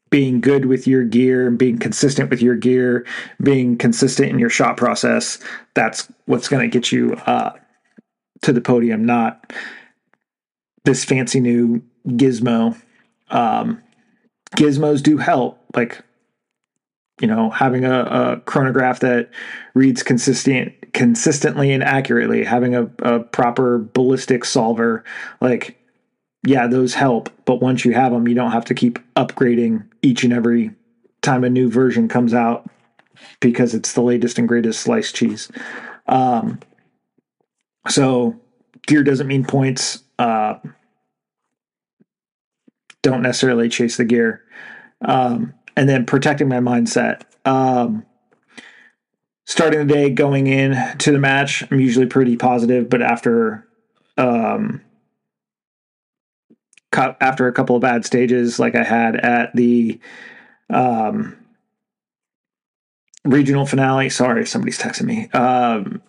being 0.09 0.41
good 0.41 0.65
with 0.65 0.87
your 0.87 1.03
gear 1.03 1.47
and 1.47 1.59
being 1.59 1.77
consistent 1.77 2.31
with 2.31 2.41
your 2.41 2.55
gear 2.55 3.05
being 3.43 3.77
consistent 3.77 4.31
in 4.31 4.39
your 4.39 4.49
shot 4.49 4.75
process 4.75 5.37
that's 5.75 6.11
what's 6.25 6.47
going 6.47 6.67
to 6.67 6.79
get 6.79 6.91
you 6.91 7.13
uh 7.27 7.51
to 8.41 8.53
the 8.53 8.61
podium 8.61 9.05
not 9.05 9.53
this 10.85 11.03
fancy 11.03 11.39
new 11.39 11.81
gizmo 12.07 12.79
um 13.29 13.81
gizmos 14.55 15.03
do 15.03 15.17
help 15.17 15.59
like 15.75 16.03
you 17.19 17.27
know, 17.27 17.49
having 17.49 17.85
a, 17.85 18.01
a, 18.01 18.39
chronograph 18.45 19.01
that 19.01 19.29
reads 19.73 20.03
consistent 20.03 20.73
consistently 20.93 21.71
and 21.71 21.83
accurately, 21.83 22.43
having 22.43 22.75
a, 22.75 22.89
a 22.99 23.19
proper 23.19 23.77
ballistic 23.77 24.45
solver, 24.45 25.03
like 25.41 25.77
yeah, 26.45 26.67
those 26.67 26.93
help. 26.93 27.29
But 27.45 27.61
once 27.61 27.83
you 27.83 27.93
have 27.93 28.11
them, 28.11 28.27
you 28.27 28.35
don't 28.35 28.51
have 28.51 28.65
to 28.65 28.73
keep 28.73 28.99
upgrading 29.15 29.85
each 30.01 30.23
and 30.23 30.31
every 30.31 30.71
time 31.21 31.43
a 31.43 31.49
new 31.49 31.69
version 31.69 32.07
comes 32.07 32.33
out 32.33 32.69
because 33.41 33.75
it's 33.75 33.93
the 33.93 34.01
latest 34.01 34.39
and 34.39 34.47
greatest 34.47 34.79
sliced 34.79 35.13
cheese. 35.13 35.51
Um, 36.07 36.59
so 37.89 38.39
gear 38.87 39.03
doesn't 39.03 39.27
mean 39.27 39.45
points. 39.45 40.03
Uh, 40.17 40.55
don't 43.01 43.21
necessarily 43.21 43.69
chase 43.69 43.97
the 43.97 44.05
gear. 44.05 44.43
Um, 45.01 45.53
and 45.75 45.87
then 45.87 46.05
protecting 46.05 46.49
my 46.49 46.57
mindset. 46.57 47.21
Um, 47.45 48.05
starting 49.45 49.87
the 49.87 49.93
day, 49.93 50.09
going 50.09 50.47
in 50.47 50.75
to 50.97 51.11
the 51.11 51.19
match, 51.19 51.63
I'm 51.71 51.79
usually 51.79 52.05
pretty 52.05 52.35
positive, 52.35 52.89
but 52.89 53.01
after 53.01 53.65
um, 54.17 54.81
after 56.93 57.47
a 57.47 57.53
couple 57.53 57.75
of 57.75 57.81
bad 57.81 58.05
stages, 58.05 58.59
like 58.59 58.75
I 58.75 58.83
had 58.83 59.15
at 59.15 59.55
the 59.55 59.99
um, 60.69 61.37
regional 63.23 63.65
finale. 63.65 64.09
Sorry, 64.09 64.45
somebody's 64.45 64.79
texting 64.79 65.05
me. 65.05 65.29
Um, 65.31 66.01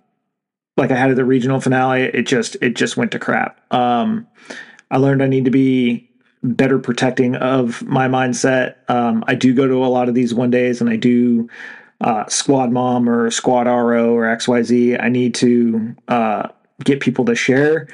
like 0.80 0.90
I 0.90 0.96
had 0.96 1.10
at 1.10 1.16
the 1.16 1.24
regional 1.24 1.60
finale, 1.60 2.02
it 2.02 2.22
just 2.26 2.56
it 2.60 2.74
just 2.74 2.96
went 2.96 3.12
to 3.12 3.18
crap. 3.18 3.60
Um, 3.72 4.26
I 4.90 4.96
learned 4.96 5.22
I 5.22 5.28
need 5.28 5.44
to 5.44 5.50
be 5.50 6.10
better 6.42 6.78
protecting 6.78 7.36
of 7.36 7.82
my 7.82 8.08
mindset. 8.08 8.76
Um, 8.88 9.22
I 9.28 9.34
do 9.34 9.54
go 9.54 9.66
to 9.66 9.84
a 9.84 9.86
lot 9.86 10.08
of 10.08 10.14
these 10.14 10.32
one 10.34 10.50
days 10.50 10.80
and 10.80 10.88
I 10.88 10.96
do 10.96 11.48
uh, 12.00 12.26
squad 12.28 12.72
mom 12.72 13.08
or 13.08 13.30
squad 13.30 13.66
RO 13.66 14.14
or 14.14 14.24
XYZ. 14.24 15.00
I 15.02 15.10
need 15.10 15.34
to 15.36 15.94
uh, 16.08 16.48
get 16.82 17.00
people 17.00 17.26
to 17.26 17.34
share 17.34 17.88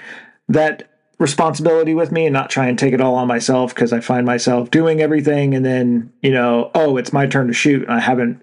that 0.49 0.89
responsibility 1.18 1.95
with 1.95 2.12
me 2.12 2.26
and 2.26 2.32
not 2.32 2.51
try 2.51 2.68
and 2.68 2.78
take 2.78 2.95
it 2.95 3.01
all 3.01 3.16
on 3.16 3.26
myself 3.26 3.74
because 3.74 3.93
I 3.93 3.99
find 3.99 4.24
myself 4.24 4.70
doing 4.70 5.01
everything 5.01 5.55
and 5.55 5.64
then, 5.64 6.12
you 6.22 6.30
know, 6.30 6.70
oh, 6.74 6.99
it's 6.99 7.12
my 7.12 7.26
turn 7.26 7.49
to 7.49 7.53
shoot. 7.53 7.89
I 7.89 7.99
haven't 7.99 8.41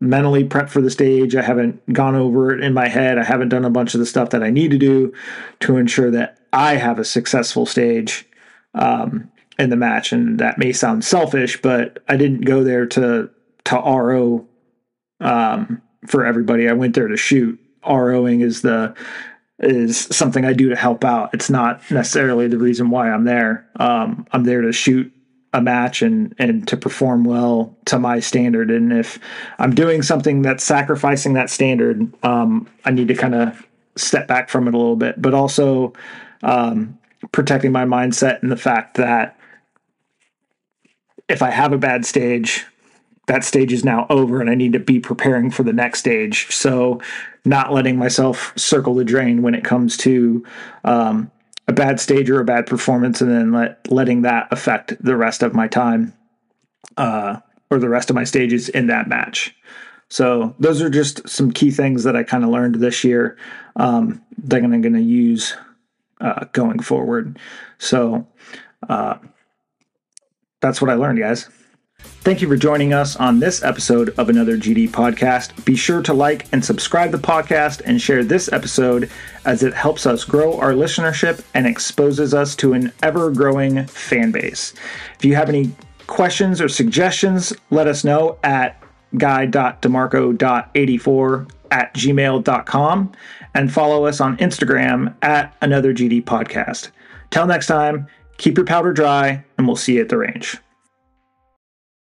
mentally 0.00 0.44
prepped 0.44 0.70
for 0.70 0.80
the 0.80 0.90
stage. 0.90 1.34
I 1.34 1.42
haven't 1.42 1.92
gone 1.92 2.14
over 2.14 2.54
it 2.54 2.62
in 2.62 2.72
my 2.72 2.88
head. 2.88 3.18
I 3.18 3.24
haven't 3.24 3.48
done 3.48 3.64
a 3.64 3.70
bunch 3.70 3.94
of 3.94 4.00
the 4.00 4.06
stuff 4.06 4.30
that 4.30 4.42
I 4.42 4.50
need 4.50 4.70
to 4.70 4.78
do 4.78 5.12
to 5.60 5.76
ensure 5.76 6.10
that 6.10 6.38
I 6.52 6.76
have 6.76 6.98
a 6.98 7.04
successful 7.04 7.66
stage 7.66 8.26
um, 8.74 9.30
in 9.58 9.70
the 9.70 9.76
match. 9.76 10.12
And 10.12 10.38
that 10.38 10.58
may 10.58 10.72
sound 10.72 11.04
selfish, 11.04 11.60
but 11.60 12.02
I 12.08 12.16
didn't 12.16 12.42
go 12.42 12.62
there 12.62 12.86
to 12.86 13.30
to 13.64 13.76
RO 13.76 14.46
um, 15.20 15.82
for 16.06 16.24
everybody. 16.24 16.68
I 16.68 16.72
went 16.72 16.94
there 16.94 17.08
to 17.08 17.16
shoot. 17.16 17.58
ROing 17.84 18.40
is 18.40 18.62
the 18.62 18.94
is 19.60 19.98
something 19.98 20.44
I 20.44 20.52
do 20.52 20.68
to 20.68 20.76
help 20.76 21.04
out. 21.04 21.34
It's 21.34 21.50
not 21.50 21.82
necessarily 21.90 22.46
the 22.46 22.58
reason 22.58 22.90
why 22.90 23.10
I'm 23.10 23.24
there. 23.24 23.68
Um, 23.76 24.26
I'm 24.32 24.44
there 24.44 24.62
to 24.62 24.72
shoot 24.72 25.12
a 25.52 25.62
match 25.62 26.02
and 26.02 26.34
and 26.38 26.68
to 26.68 26.76
perform 26.76 27.24
well 27.24 27.74
to 27.86 27.98
my 27.98 28.20
standard. 28.20 28.70
And 28.70 28.92
if 28.92 29.18
I'm 29.58 29.74
doing 29.74 30.02
something 30.02 30.42
that's 30.42 30.64
sacrificing 30.64 31.34
that 31.34 31.50
standard, 31.50 32.12
um, 32.24 32.68
I 32.84 32.90
need 32.90 33.08
to 33.08 33.14
kind 33.14 33.34
of 33.34 33.66
step 33.96 34.28
back 34.28 34.48
from 34.48 34.68
it 34.68 34.74
a 34.74 34.76
little 34.76 34.96
bit. 34.96 35.20
But 35.20 35.34
also 35.34 35.94
um, 36.42 36.98
protecting 37.32 37.72
my 37.72 37.84
mindset 37.84 38.42
and 38.42 38.50
the 38.50 38.56
fact 38.56 38.96
that 38.96 39.38
if 41.28 41.42
I 41.42 41.50
have 41.50 41.72
a 41.72 41.78
bad 41.78 42.06
stage, 42.06 42.66
that 43.26 43.44
stage 43.44 43.72
is 43.72 43.84
now 43.84 44.06
over 44.08 44.40
and 44.40 44.48
I 44.48 44.54
need 44.54 44.72
to 44.72 44.78
be 44.78 45.00
preparing 45.00 45.50
for 45.50 45.62
the 45.62 45.72
next 45.72 45.98
stage. 46.00 46.50
So, 46.50 47.00
not 47.44 47.72
letting 47.72 47.96
myself 47.96 48.52
circle 48.56 48.94
the 48.94 49.04
drain 49.04 49.42
when 49.42 49.54
it 49.54 49.64
comes 49.64 49.96
to 49.98 50.44
um, 50.84 51.30
a 51.68 51.72
bad 51.72 52.00
stage 52.00 52.30
or 52.30 52.40
a 52.40 52.44
bad 52.44 52.66
performance, 52.66 53.20
and 53.20 53.30
then 53.30 53.52
let 53.52 53.90
letting 53.90 54.22
that 54.22 54.48
affect 54.50 55.02
the 55.04 55.16
rest 55.16 55.42
of 55.42 55.54
my 55.54 55.68
time 55.68 56.14
uh, 56.96 57.38
or 57.70 57.78
the 57.78 57.88
rest 57.88 58.10
of 58.10 58.16
my 58.16 58.24
stages 58.24 58.68
in 58.70 58.86
that 58.88 59.08
match. 59.08 59.54
So, 60.08 60.54
those 60.58 60.80
are 60.80 60.88
just 60.88 61.28
some 61.28 61.52
key 61.52 61.70
things 61.70 62.04
that 62.04 62.16
I 62.16 62.22
kind 62.22 62.42
of 62.42 62.50
learned 62.50 62.76
this 62.76 63.04
year 63.04 63.36
um, 63.76 64.22
that 64.38 64.64
I'm 64.64 64.80
going 64.80 64.94
to 64.94 65.02
use 65.02 65.54
uh, 66.20 66.46
going 66.52 66.80
forward. 66.80 67.38
So, 67.76 68.26
uh, 68.88 69.18
that's 70.60 70.80
what 70.80 70.90
I 70.90 70.94
learned, 70.94 71.18
guys. 71.18 71.50
Thank 72.28 72.42
you 72.42 72.48
for 72.48 72.56
joining 72.56 72.92
us 72.92 73.16
on 73.16 73.40
this 73.40 73.62
episode 73.62 74.10
of 74.18 74.28
another 74.28 74.58
GD 74.58 74.90
podcast. 74.90 75.64
Be 75.64 75.74
sure 75.74 76.02
to 76.02 76.12
like 76.12 76.44
and 76.52 76.62
subscribe 76.62 77.10
the 77.10 77.16
podcast 77.16 77.80
and 77.86 78.02
share 78.02 78.22
this 78.22 78.52
episode 78.52 79.10
as 79.46 79.62
it 79.62 79.72
helps 79.72 80.04
us 80.04 80.24
grow 80.24 80.60
our 80.60 80.72
listenership 80.72 81.42
and 81.54 81.66
exposes 81.66 82.34
us 82.34 82.54
to 82.56 82.74
an 82.74 82.92
ever 83.02 83.30
growing 83.30 83.86
fan 83.86 84.30
base. 84.30 84.74
If 85.16 85.24
you 85.24 85.36
have 85.36 85.48
any 85.48 85.70
questions 86.06 86.60
or 86.60 86.68
suggestions, 86.68 87.54
let 87.70 87.86
us 87.86 88.04
know 88.04 88.36
at 88.42 88.78
guy.demarco.84 89.16 91.50
at 91.70 91.94
gmail.com 91.94 93.12
and 93.54 93.72
follow 93.72 94.04
us 94.04 94.20
on 94.20 94.36
Instagram 94.36 95.14
at 95.22 95.56
another 95.62 95.94
GD 95.94 96.24
podcast. 96.24 96.90
Till 97.30 97.46
next 97.46 97.68
time, 97.68 98.06
keep 98.36 98.58
your 98.58 98.66
powder 98.66 98.92
dry 98.92 99.42
and 99.56 99.66
we'll 99.66 99.76
see 99.76 99.94
you 99.94 100.02
at 100.02 100.10
the 100.10 100.18
range. 100.18 100.58